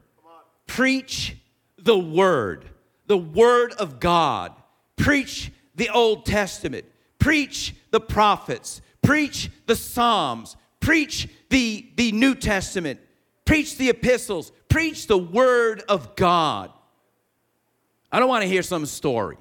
Preach 0.66 1.36
the 1.76 1.98
word. 1.98 2.64
The 3.06 3.18
word 3.18 3.72
of 3.72 4.00
God. 4.00 4.52
Preach 4.96 5.52
the 5.78 5.88
Old 5.88 6.26
Testament, 6.26 6.84
preach 7.18 7.74
the 7.90 8.00
prophets, 8.00 8.82
preach 9.00 9.50
the 9.66 9.76
Psalms, 9.76 10.56
preach 10.80 11.28
the, 11.48 11.88
the 11.96 12.12
New 12.12 12.34
Testament, 12.34 13.00
preach 13.44 13.78
the 13.78 13.88
epistles, 13.88 14.52
preach 14.68 15.06
the 15.06 15.16
Word 15.16 15.82
of 15.88 16.16
God. 16.16 16.70
I 18.12 18.18
don't 18.18 18.28
want 18.28 18.42
to 18.42 18.48
hear 18.48 18.62
some 18.62 18.84
story. 18.86 19.38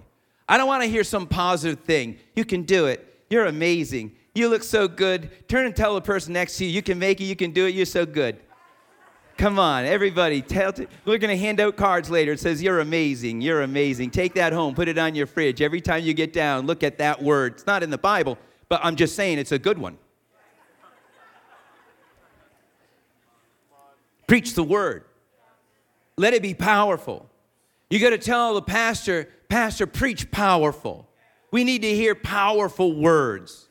I 0.48 0.58
don't 0.58 0.68
want 0.68 0.84
to 0.84 0.90
hear 0.90 1.04
some 1.04 1.28
positive 1.28 1.84
thing. 1.84 2.18
You 2.36 2.46
can 2.46 2.64
do 2.64 2.86
it. 2.86 3.04
You're 3.30 3.48
amazing. 3.48 4.16
You 4.34 4.50
look 4.50 4.64
so 4.64 4.88
good. 4.88 5.50
Turn 5.50 5.66
and 5.66 5.76
tell 5.76 5.96
the 5.96 6.02
person 6.02 6.34
next 6.34 6.58
to 6.58 6.66
you, 6.66 6.72
you 6.72 6.82
can 6.82 7.00
make 7.00 7.20
it, 7.20 7.26
you 7.26 7.36
can 7.36 7.52
do 7.52 7.66
it, 7.66 7.74
you're 7.74 7.86
so 7.86 8.06
good. 8.06 8.40
Come 9.38 9.60
on, 9.60 9.86
everybody. 9.86 10.42
Tell, 10.42 10.74
we're 11.06 11.20
going 11.20 11.30
to 11.30 11.38
hand 11.38 11.60
out 11.60 11.76
cards 11.76 12.10
later. 12.10 12.32
It 12.32 12.40
says, 12.40 12.62
You're 12.62 12.80
amazing. 12.80 13.42
You're 13.42 13.62
amazing. 13.62 14.10
Take 14.10 14.34
that 14.34 14.52
home. 14.52 14.74
Put 14.74 14.88
it 14.88 14.98
on 14.98 15.14
your 15.14 15.28
fridge. 15.28 15.62
Every 15.62 15.80
time 15.80 16.04
you 16.04 16.16
get 16.16 16.34
down, 16.34 16.66
look 16.66 16.82
at 16.82 16.98
that 16.98 17.22
word. 17.22 17.54
It's 17.54 17.68
not 17.68 17.84
in 17.84 17.92
the 17.92 18.00
Bible, 18.00 18.40
but 18.68 18.82
I'm 18.84 18.96
just 18.96 19.16
saying 19.16 19.38
it's 19.38 19.52
a 19.52 19.60
good 19.60 19.78
one. 19.78 20.00
Preach 24.26 24.56
the 24.56 24.64
word. 24.64 25.06
Let 26.18 26.34
it 26.34 26.42
be 26.42 26.56
powerful. 26.56 27.30
You 27.92 28.00
got 28.00 28.10
to 28.10 28.18
tell 28.18 28.56
the 28.56 28.62
pastor, 28.62 29.30
Pastor, 29.50 29.88
preach 29.88 30.30
powerful. 30.32 31.08
We 31.52 31.64
need 31.64 31.84
to 31.84 31.94
hear 31.94 32.16
powerful 32.16 33.00
words. 33.00 33.70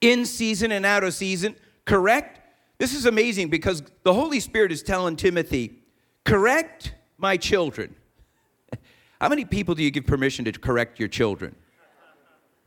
In 0.00 0.24
season 0.24 0.72
and 0.72 0.86
out 0.86 1.04
of 1.04 1.14
season, 1.14 1.56
correct 1.84 2.40
this 2.82 2.94
is 2.94 3.06
amazing 3.06 3.48
because 3.48 3.80
the 4.02 4.12
Holy 4.12 4.40
Spirit 4.40 4.72
is 4.72 4.82
telling 4.82 5.14
Timothy, 5.14 5.78
correct 6.24 6.96
my 7.16 7.36
children. 7.36 7.94
How 9.20 9.28
many 9.28 9.44
people 9.44 9.76
do 9.76 9.84
you 9.84 9.92
give 9.92 10.04
permission 10.04 10.44
to 10.46 10.50
correct 10.50 10.98
your 10.98 11.08
children? 11.08 11.54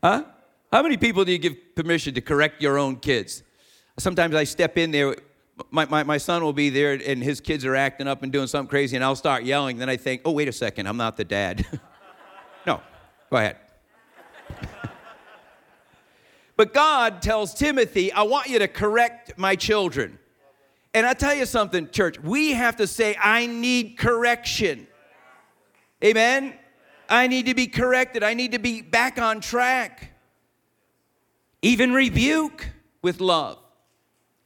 Huh? 0.02 0.24
How 0.72 0.82
many 0.82 0.96
people 0.96 1.26
do 1.26 1.32
you 1.32 1.38
give 1.38 1.74
permission 1.74 2.14
to 2.14 2.22
correct 2.22 2.62
your 2.62 2.78
own 2.78 2.96
kids? 2.96 3.42
Sometimes 3.98 4.34
I 4.34 4.44
step 4.44 4.78
in 4.78 4.90
there, 4.90 5.16
my, 5.70 5.84
my, 5.84 6.02
my 6.02 6.16
son 6.16 6.42
will 6.42 6.54
be 6.54 6.70
there 6.70 6.94
and 6.94 7.22
his 7.22 7.42
kids 7.42 7.66
are 7.66 7.76
acting 7.76 8.08
up 8.08 8.22
and 8.22 8.32
doing 8.32 8.46
something 8.46 8.70
crazy, 8.70 8.96
and 8.96 9.04
I'll 9.04 9.16
start 9.16 9.44
yelling. 9.44 9.76
Then 9.76 9.90
I 9.90 9.98
think, 9.98 10.22
oh, 10.24 10.32
wait 10.32 10.48
a 10.48 10.52
second, 10.52 10.86
I'm 10.86 10.96
not 10.96 11.18
the 11.18 11.24
dad. 11.24 11.66
no, 12.66 12.80
go 13.28 13.36
ahead. 13.36 13.58
But 16.56 16.72
God 16.72 17.22
tells 17.22 17.54
Timothy, 17.54 18.12
I 18.12 18.22
want 18.22 18.48
you 18.48 18.58
to 18.58 18.68
correct 18.68 19.36
my 19.36 19.56
children. 19.56 20.18
And 20.94 21.06
I 21.06 21.12
tell 21.12 21.34
you 21.34 21.44
something, 21.44 21.90
church, 21.90 22.18
we 22.18 22.52
have 22.52 22.76
to 22.76 22.86
say, 22.86 23.16
I 23.22 23.46
need 23.46 23.98
correction. 23.98 24.86
Amen? 26.02 26.54
I 27.08 27.26
need 27.26 27.46
to 27.46 27.54
be 27.54 27.66
corrected. 27.66 28.22
I 28.22 28.34
need 28.34 28.52
to 28.52 28.58
be 28.58 28.80
back 28.80 29.20
on 29.20 29.40
track. 29.40 30.12
Even 31.62 31.92
rebuke 31.92 32.70
with 33.02 33.20
love 33.20 33.58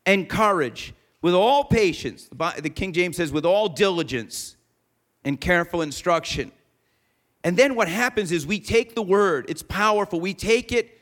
and 0.07 0.29
courage, 0.29 0.93
with 1.23 1.35
all 1.35 1.65
patience. 1.65 2.29
The 2.33 2.71
King 2.71 2.93
James 2.93 3.17
says, 3.17 3.31
with 3.31 3.47
all 3.47 3.69
diligence 3.69 4.57
and 5.25 5.41
careful 5.41 5.83
instruction. 5.83 6.51
And 7.45 7.57
then 7.57 7.75
what 7.75 7.89
happens 7.89 8.33
is 8.33 8.47
we 8.47 8.59
take 8.59 8.95
the 8.95 9.03
word, 9.03 9.47
it's 9.49 9.63
powerful. 9.63 10.21
We 10.21 10.35
take 10.35 10.73
it, 10.73 11.00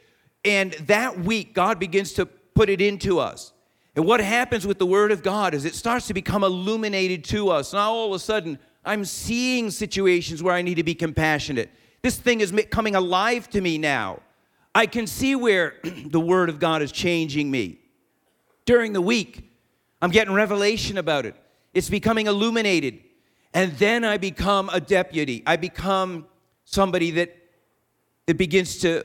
and 0.48 0.72
that 0.86 1.18
week, 1.18 1.52
God 1.52 1.78
begins 1.78 2.14
to 2.14 2.24
put 2.24 2.70
it 2.70 2.80
into 2.80 3.18
us. 3.18 3.52
And 3.94 4.06
what 4.06 4.20
happens 4.20 4.66
with 4.66 4.78
the 4.78 4.86
word 4.86 5.12
of 5.12 5.22
God 5.22 5.52
is 5.52 5.64
it 5.64 5.74
starts 5.74 6.06
to 6.06 6.14
become 6.14 6.42
illuminated 6.42 7.24
to 7.24 7.50
us. 7.50 7.72
Now, 7.72 7.92
all 7.92 8.06
of 8.08 8.12
a 8.12 8.18
sudden, 8.18 8.58
I'm 8.84 9.04
seeing 9.04 9.70
situations 9.70 10.42
where 10.42 10.54
I 10.54 10.62
need 10.62 10.76
to 10.76 10.82
be 10.82 10.94
compassionate. 10.94 11.70
This 12.00 12.16
thing 12.16 12.40
is 12.40 12.54
coming 12.70 12.94
alive 12.94 13.50
to 13.50 13.60
me 13.60 13.76
now. 13.76 14.22
I 14.74 14.86
can 14.86 15.06
see 15.06 15.34
where 15.34 15.74
the 16.06 16.20
Word 16.20 16.48
of 16.48 16.58
God 16.58 16.80
is 16.80 16.92
changing 16.92 17.50
me. 17.50 17.80
During 18.64 18.92
the 18.92 19.02
week, 19.02 19.50
I'm 20.00 20.10
getting 20.10 20.32
revelation 20.32 20.96
about 20.96 21.26
it. 21.26 21.34
It's 21.74 21.90
becoming 21.90 22.26
illuminated. 22.26 23.00
And 23.52 23.72
then 23.72 24.04
I 24.04 24.16
become 24.16 24.70
a 24.72 24.80
deputy. 24.80 25.42
I 25.46 25.56
become 25.56 26.26
somebody 26.64 27.10
that, 27.12 27.36
that 28.26 28.38
begins 28.38 28.78
to 28.78 29.04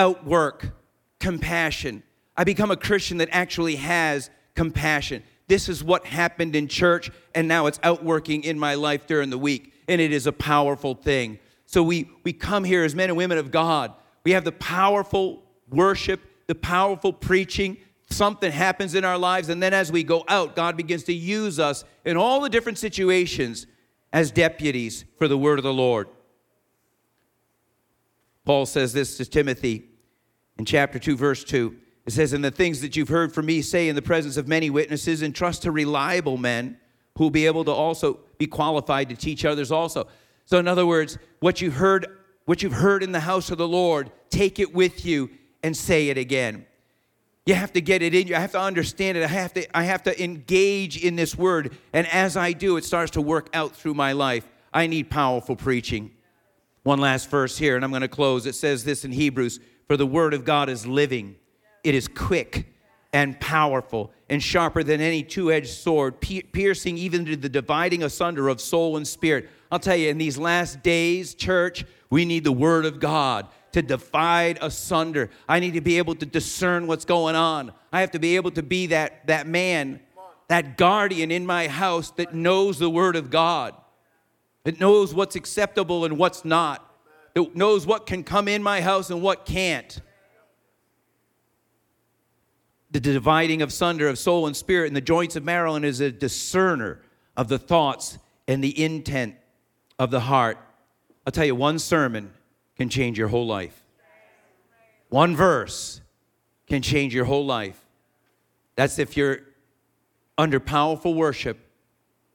outwork 0.00 0.70
compassion. 1.18 2.02
I 2.34 2.44
become 2.44 2.70
a 2.70 2.76
Christian 2.76 3.18
that 3.18 3.28
actually 3.32 3.76
has 3.76 4.30
compassion. 4.54 5.22
This 5.46 5.68
is 5.68 5.84
what 5.84 6.06
happened 6.06 6.56
in 6.56 6.68
church, 6.68 7.10
and 7.34 7.46
now 7.46 7.66
it's 7.66 7.78
outworking 7.82 8.44
in 8.44 8.58
my 8.58 8.76
life 8.76 9.06
during 9.06 9.28
the 9.28 9.36
week. 9.36 9.74
And 9.88 10.00
it 10.00 10.10
is 10.10 10.26
a 10.26 10.32
powerful 10.32 10.94
thing. 10.94 11.38
So 11.66 11.82
we, 11.82 12.08
we 12.24 12.32
come 12.32 12.64
here 12.64 12.82
as 12.82 12.94
men 12.94 13.10
and 13.10 13.16
women 13.16 13.36
of 13.36 13.50
God. 13.50 13.92
We 14.24 14.30
have 14.30 14.44
the 14.44 14.52
powerful 14.52 15.42
worship, 15.68 16.20
the 16.46 16.54
powerful 16.54 17.12
preaching. 17.12 17.76
Something 18.08 18.50
happens 18.50 18.94
in 18.94 19.04
our 19.04 19.18
lives, 19.18 19.50
and 19.50 19.62
then 19.62 19.74
as 19.74 19.92
we 19.92 20.02
go 20.02 20.24
out, 20.28 20.56
God 20.56 20.78
begins 20.78 21.04
to 21.04 21.12
use 21.12 21.58
us 21.58 21.84
in 22.06 22.16
all 22.16 22.40
the 22.40 22.48
different 22.48 22.78
situations 22.78 23.66
as 24.14 24.30
deputies 24.30 25.04
for 25.18 25.28
the 25.28 25.36
word 25.36 25.58
of 25.58 25.62
the 25.62 25.74
Lord. 25.74 26.08
Paul 28.46 28.64
says 28.64 28.94
this 28.94 29.18
to 29.18 29.26
Timothy 29.26 29.89
in 30.60 30.66
chapter 30.66 30.98
2, 30.98 31.16
verse 31.16 31.42
2. 31.42 31.74
It 32.04 32.10
says, 32.10 32.34
And 32.34 32.44
the 32.44 32.50
things 32.50 32.82
that 32.82 32.94
you've 32.94 33.08
heard 33.08 33.32
from 33.32 33.46
me 33.46 33.62
say 33.62 33.88
in 33.88 33.96
the 33.96 34.02
presence 34.02 34.36
of 34.36 34.46
many 34.46 34.68
witnesses, 34.68 35.22
and 35.22 35.34
trust 35.34 35.62
to 35.62 35.72
reliable 35.72 36.36
men 36.36 36.76
who 37.16 37.24
will 37.24 37.30
be 37.30 37.46
able 37.46 37.64
to 37.64 37.70
also 37.70 38.20
be 38.36 38.46
qualified 38.46 39.08
to 39.08 39.16
teach 39.16 39.46
others 39.46 39.72
also. 39.72 40.06
So, 40.44 40.58
in 40.58 40.68
other 40.68 40.84
words, 40.84 41.16
what 41.40 41.62
you 41.62 41.70
heard, 41.70 42.06
what 42.44 42.62
you've 42.62 42.74
heard 42.74 43.02
in 43.02 43.12
the 43.12 43.20
house 43.20 43.50
of 43.50 43.56
the 43.56 43.66
Lord, 43.66 44.12
take 44.28 44.58
it 44.58 44.74
with 44.74 45.06
you 45.06 45.30
and 45.62 45.74
say 45.74 46.10
it 46.10 46.18
again. 46.18 46.66
You 47.46 47.54
have 47.54 47.72
to 47.72 47.80
get 47.80 48.02
it 48.02 48.14
in 48.14 48.26
you. 48.26 48.36
I 48.36 48.40
have 48.40 48.52
to 48.52 48.60
understand 48.60 49.16
it. 49.16 49.24
I 49.24 49.28
have 49.28 49.54
to, 49.54 49.76
I 49.76 49.84
have 49.84 50.02
to 50.02 50.22
engage 50.22 51.02
in 51.02 51.16
this 51.16 51.38
word. 51.38 51.74
And 51.94 52.06
as 52.08 52.36
I 52.36 52.52
do, 52.52 52.76
it 52.76 52.84
starts 52.84 53.12
to 53.12 53.22
work 53.22 53.48
out 53.54 53.74
through 53.74 53.94
my 53.94 54.12
life. 54.12 54.46
I 54.74 54.88
need 54.88 55.08
powerful 55.08 55.56
preaching. 55.56 56.10
One 56.82 56.98
last 56.98 57.30
verse 57.30 57.56
here, 57.56 57.76
and 57.76 57.84
I'm 57.84 57.90
going 57.90 58.02
to 58.02 58.08
close. 58.08 58.44
It 58.44 58.54
says 58.54 58.84
this 58.84 59.06
in 59.06 59.12
Hebrews 59.12 59.58
For 59.90 59.96
the 59.96 60.06
word 60.06 60.34
of 60.34 60.44
God 60.44 60.68
is 60.68 60.86
living 60.86 61.34
it 61.82 61.96
is 61.96 62.06
quick 62.06 62.72
and 63.12 63.40
powerful 63.40 64.12
and 64.28 64.40
sharper 64.40 64.84
than 64.84 65.00
any 65.00 65.24
two 65.24 65.50
edged 65.50 65.70
sword, 65.70 66.20
piercing 66.20 66.96
even 66.96 67.24
to 67.24 67.36
the 67.36 67.48
dividing 67.48 68.04
asunder 68.04 68.46
of 68.46 68.60
soul 68.60 68.96
and 68.96 69.08
spirit. 69.08 69.48
I'll 69.68 69.80
tell 69.80 69.96
you, 69.96 70.08
in 70.08 70.16
these 70.16 70.38
last 70.38 70.84
days, 70.84 71.34
church, 71.34 71.84
we 72.08 72.24
need 72.24 72.44
the 72.44 72.52
Word 72.52 72.86
of 72.86 73.00
God 73.00 73.48
to 73.72 73.82
divide 73.82 74.58
asunder. 74.62 75.28
I 75.48 75.58
need 75.58 75.74
to 75.74 75.80
be 75.80 75.98
able 75.98 76.14
to 76.14 76.26
discern 76.26 76.86
what's 76.86 77.04
going 77.04 77.34
on. 77.34 77.72
I 77.92 78.00
have 78.00 78.12
to 78.12 78.20
be 78.20 78.36
able 78.36 78.52
to 78.52 78.62
be 78.62 78.86
that, 78.86 79.26
that 79.26 79.48
man, 79.48 79.98
that 80.46 80.76
guardian 80.76 81.32
in 81.32 81.44
my 81.44 81.66
house 81.66 82.12
that 82.12 82.32
knows 82.32 82.78
the 82.78 82.90
Word 82.90 83.16
of 83.16 83.28
God, 83.28 83.74
that 84.62 84.78
knows 84.78 85.12
what's 85.12 85.34
acceptable 85.34 86.04
and 86.04 86.16
what's 86.16 86.44
not, 86.44 86.89
that 87.34 87.56
knows 87.56 87.86
what 87.86 88.06
can 88.06 88.24
come 88.24 88.48
in 88.48 88.62
my 88.62 88.80
house 88.80 89.10
and 89.10 89.22
what 89.22 89.44
can't 89.46 90.00
the 92.90 93.00
dividing 93.00 93.62
of 93.62 93.72
sunder 93.72 94.08
of 94.08 94.18
soul 94.18 94.46
and 94.46 94.56
spirit 94.56 94.88
and 94.88 94.96
the 94.96 95.00
joints 95.00 95.36
of 95.36 95.44
marrow 95.44 95.74
and 95.74 95.84
is 95.84 96.00
a 96.00 96.10
discerner 96.10 97.00
of 97.36 97.48
the 97.48 97.58
thoughts 97.58 98.18
and 98.48 98.62
the 98.64 98.82
intent 98.82 99.36
of 99.98 100.10
the 100.10 100.20
heart. 100.20 100.58
I'll 101.24 101.32
tell 101.32 101.44
you, 101.44 101.54
one 101.54 101.78
sermon 101.78 102.32
can 102.76 102.88
change 102.88 103.16
your 103.16 103.28
whole 103.28 103.46
life. 103.46 103.84
One 105.08 105.36
verse 105.36 106.00
can 106.66 106.82
change 106.82 107.14
your 107.14 107.24
whole 107.24 107.46
life. 107.46 107.80
That's 108.74 108.98
if 108.98 109.16
you're 109.16 109.40
under 110.36 110.58
powerful 110.58 111.14
worship 111.14 111.58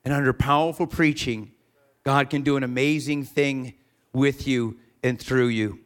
and 0.05 0.13
under 0.13 0.31
powerful 0.31 0.87
preaching, 0.87 1.51
God 2.03 2.29
can 2.29 2.43
do 2.43 2.55
an 2.55 2.63
amazing 2.63 3.23
thing 3.25 3.73
with 4.13 4.47
you 4.47 4.77
and 5.05 5.19
through 5.19 5.47
you. 5.47 5.79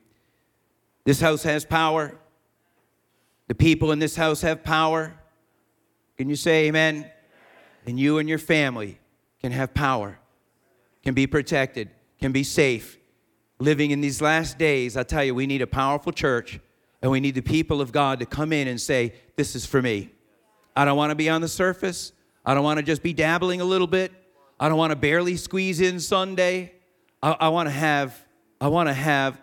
This 1.04 1.20
house 1.20 1.44
has 1.44 1.66
power. 1.66 2.18
The 3.48 3.56
people 3.56 3.92
in 3.92 4.00
this 4.00 4.16
house 4.16 4.42
have 4.42 4.64
power. 4.64 5.14
Can 6.18 6.30
you 6.30 6.38
say 6.38 6.68
amen? 6.68 7.10
And 7.86 8.00
you 8.00 8.18
and 8.20 8.30
your 8.30 8.38
family 8.38 9.00
can 9.42 9.52
have 9.52 9.74
power, 9.74 10.20
can 11.04 11.14
be 11.14 11.28
protected, 11.28 11.90
can 12.20 12.32
be 12.32 12.44
safe. 12.44 12.98
Living 13.60 13.92
in 13.92 14.00
these 14.00 14.22
last 14.22 14.58
days, 14.58 14.96
I 14.96 15.04
tell 15.04 15.24
you, 15.24 15.36
we 15.36 15.48
need 15.48 15.62
a 15.62 15.68
powerful 15.68 16.14
church 16.14 16.60
and 17.02 17.12
we 17.12 17.20
need 17.20 17.36
the 17.36 17.42
people 17.42 17.82
of 17.82 17.92
God 17.92 18.20
to 18.20 18.26
come 18.26 18.54
in 18.54 18.68
and 18.68 18.80
say, 18.80 19.14
This 19.36 19.56
is 19.56 19.66
for 19.66 19.82
me. 19.82 20.12
I 20.76 20.86
don't 20.86 20.98
want 20.98 21.12
to 21.12 21.16
be 21.16 21.30
on 21.30 21.42
the 21.42 21.48
surface. 21.48 22.14
I 22.46 22.54
don't 22.54 22.64
want 22.64 22.78
to 22.78 22.84
just 22.84 23.04
be 23.04 23.12
dabbling 23.12 23.60
a 23.60 23.66
little 23.66 23.88
bit. 23.88 24.14
I 24.60 24.70
don't 24.70 24.78
want 24.78 24.92
to 24.92 24.96
barely 24.96 25.36
squeeze 25.36 25.82
in 25.82 26.00
Sunday. 26.00 26.74
I, 27.22 27.32
I 27.32 27.50
want 27.50 27.68
to 27.68 27.72
have, 27.72 28.26
I 28.62 28.68
want 28.68 28.90
to 28.90 28.94
have 28.94 29.42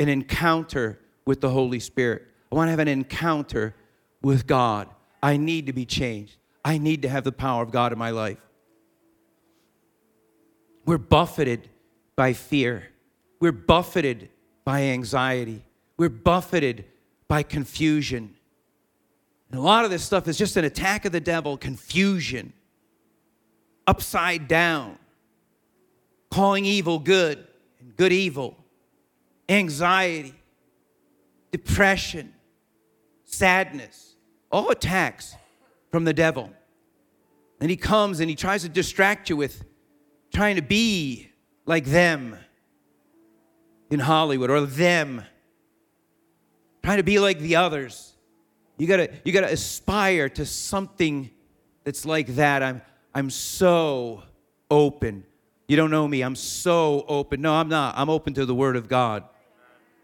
an 0.00 0.08
encounter 0.08 0.98
with 1.24 1.40
the 1.40 1.50
Holy 1.50 1.80
Spirit. 1.80 2.22
I 2.50 2.54
want 2.54 2.68
to 2.68 2.70
have 2.70 2.80
an 2.80 2.88
encounter 2.88 3.74
with 4.22 4.46
God. 4.46 4.88
I 5.22 5.36
need 5.36 5.66
to 5.66 5.72
be 5.72 5.84
changed. 5.84 6.36
I 6.64 6.78
need 6.78 7.02
to 7.02 7.08
have 7.08 7.24
the 7.24 7.32
power 7.32 7.62
of 7.62 7.70
God 7.70 7.92
in 7.92 7.98
my 7.98 8.10
life. 8.10 8.38
We're 10.84 10.98
buffeted 10.98 11.68
by 12.16 12.32
fear. 12.32 12.88
We're 13.40 13.52
buffeted 13.52 14.30
by 14.64 14.82
anxiety. 14.82 15.64
We're 15.96 16.08
buffeted 16.08 16.84
by 17.28 17.42
confusion. 17.42 18.34
And 19.50 19.60
a 19.60 19.62
lot 19.62 19.84
of 19.84 19.90
this 19.90 20.02
stuff 20.02 20.26
is 20.28 20.36
just 20.36 20.56
an 20.56 20.64
attack 20.64 21.04
of 21.04 21.12
the 21.12 21.20
devil, 21.20 21.56
confusion, 21.56 22.52
upside 23.86 24.48
down, 24.48 24.98
calling 26.30 26.64
evil 26.64 26.98
good 26.98 27.45
good 27.96 28.12
evil, 28.12 28.56
anxiety, 29.48 30.34
depression, 31.50 32.34
sadness, 33.24 34.16
all 34.50 34.70
attacks 34.70 35.34
from 35.90 36.04
the 36.04 36.12
devil. 36.12 36.50
And 37.60 37.70
he 37.70 37.76
comes 37.76 38.20
and 38.20 38.28
he 38.28 38.36
tries 38.36 38.62
to 38.62 38.68
distract 38.68 39.30
you 39.30 39.36
with 39.36 39.64
trying 40.32 40.56
to 40.56 40.62
be 40.62 41.30
like 41.64 41.86
them 41.86 42.36
in 43.90 44.00
Hollywood 44.00 44.50
or 44.50 44.60
them, 44.60 45.22
trying 46.82 46.98
to 46.98 47.02
be 47.02 47.18
like 47.18 47.38
the 47.38 47.56
others. 47.56 48.14
You 48.78 48.86
gotta, 48.86 49.10
you 49.24 49.32
gotta 49.32 49.50
aspire 49.52 50.28
to 50.30 50.44
something 50.44 51.30
that's 51.84 52.04
like 52.04 52.34
that. 52.34 52.62
I'm, 52.62 52.82
I'm 53.14 53.30
so 53.30 54.22
open. 54.70 55.24
You 55.68 55.76
don't 55.76 55.90
know 55.90 56.06
me. 56.06 56.22
I'm 56.22 56.36
so 56.36 57.04
open. 57.08 57.40
No, 57.40 57.54
I'm 57.54 57.68
not. 57.68 57.94
I'm 57.96 58.08
open 58.08 58.34
to 58.34 58.46
the 58.46 58.54
Word 58.54 58.76
of 58.76 58.88
God. 58.88 59.24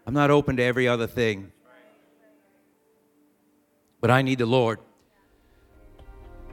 I'm 0.05 0.13
not 0.13 0.31
open 0.31 0.57
to 0.57 0.63
every 0.63 0.87
other 0.87 1.07
thing 1.07 1.53
but 4.03 4.11
I 4.11 4.21
need 4.21 4.39
the 4.39 4.45
Lord. 4.45 4.79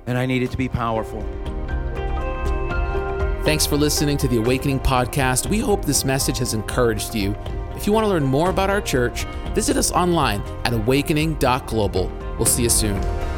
And 0.07 0.17
I 0.17 0.25
need 0.25 0.45
it 0.45 0.53
to 0.53 0.57
be 0.57 0.69
powerful. 0.69 1.21
Thanks 3.43 3.67
for 3.67 3.77
listening 3.77 4.17
to 4.19 4.29
the 4.29 4.37
Awakening 4.37 4.79
Podcast. 4.79 5.51
We 5.51 5.59
hope 5.59 5.85
this 5.85 6.05
message 6.05 6.39
has 6.39 6.55
encouraged 6.55 7.13
you. 7.13 7.35
If 7.75 7.89
you 7.89 7.93
want 7.93 8.05
to 8.05 8.09
learn 8.09 8.23
more 8.23 8.51
about 8.51 8.71
our 8.71 8.81
church, 8.81 9.25
visit 9.53 9.77
us 9.77 9.91
online 9.91 10.43
at 10.65 10.73
awakening.global. 10.73 12.13
We'll 12.39 12.47
see 12.47 12.63
you 12.63 12.69
soon. 12.69 13.30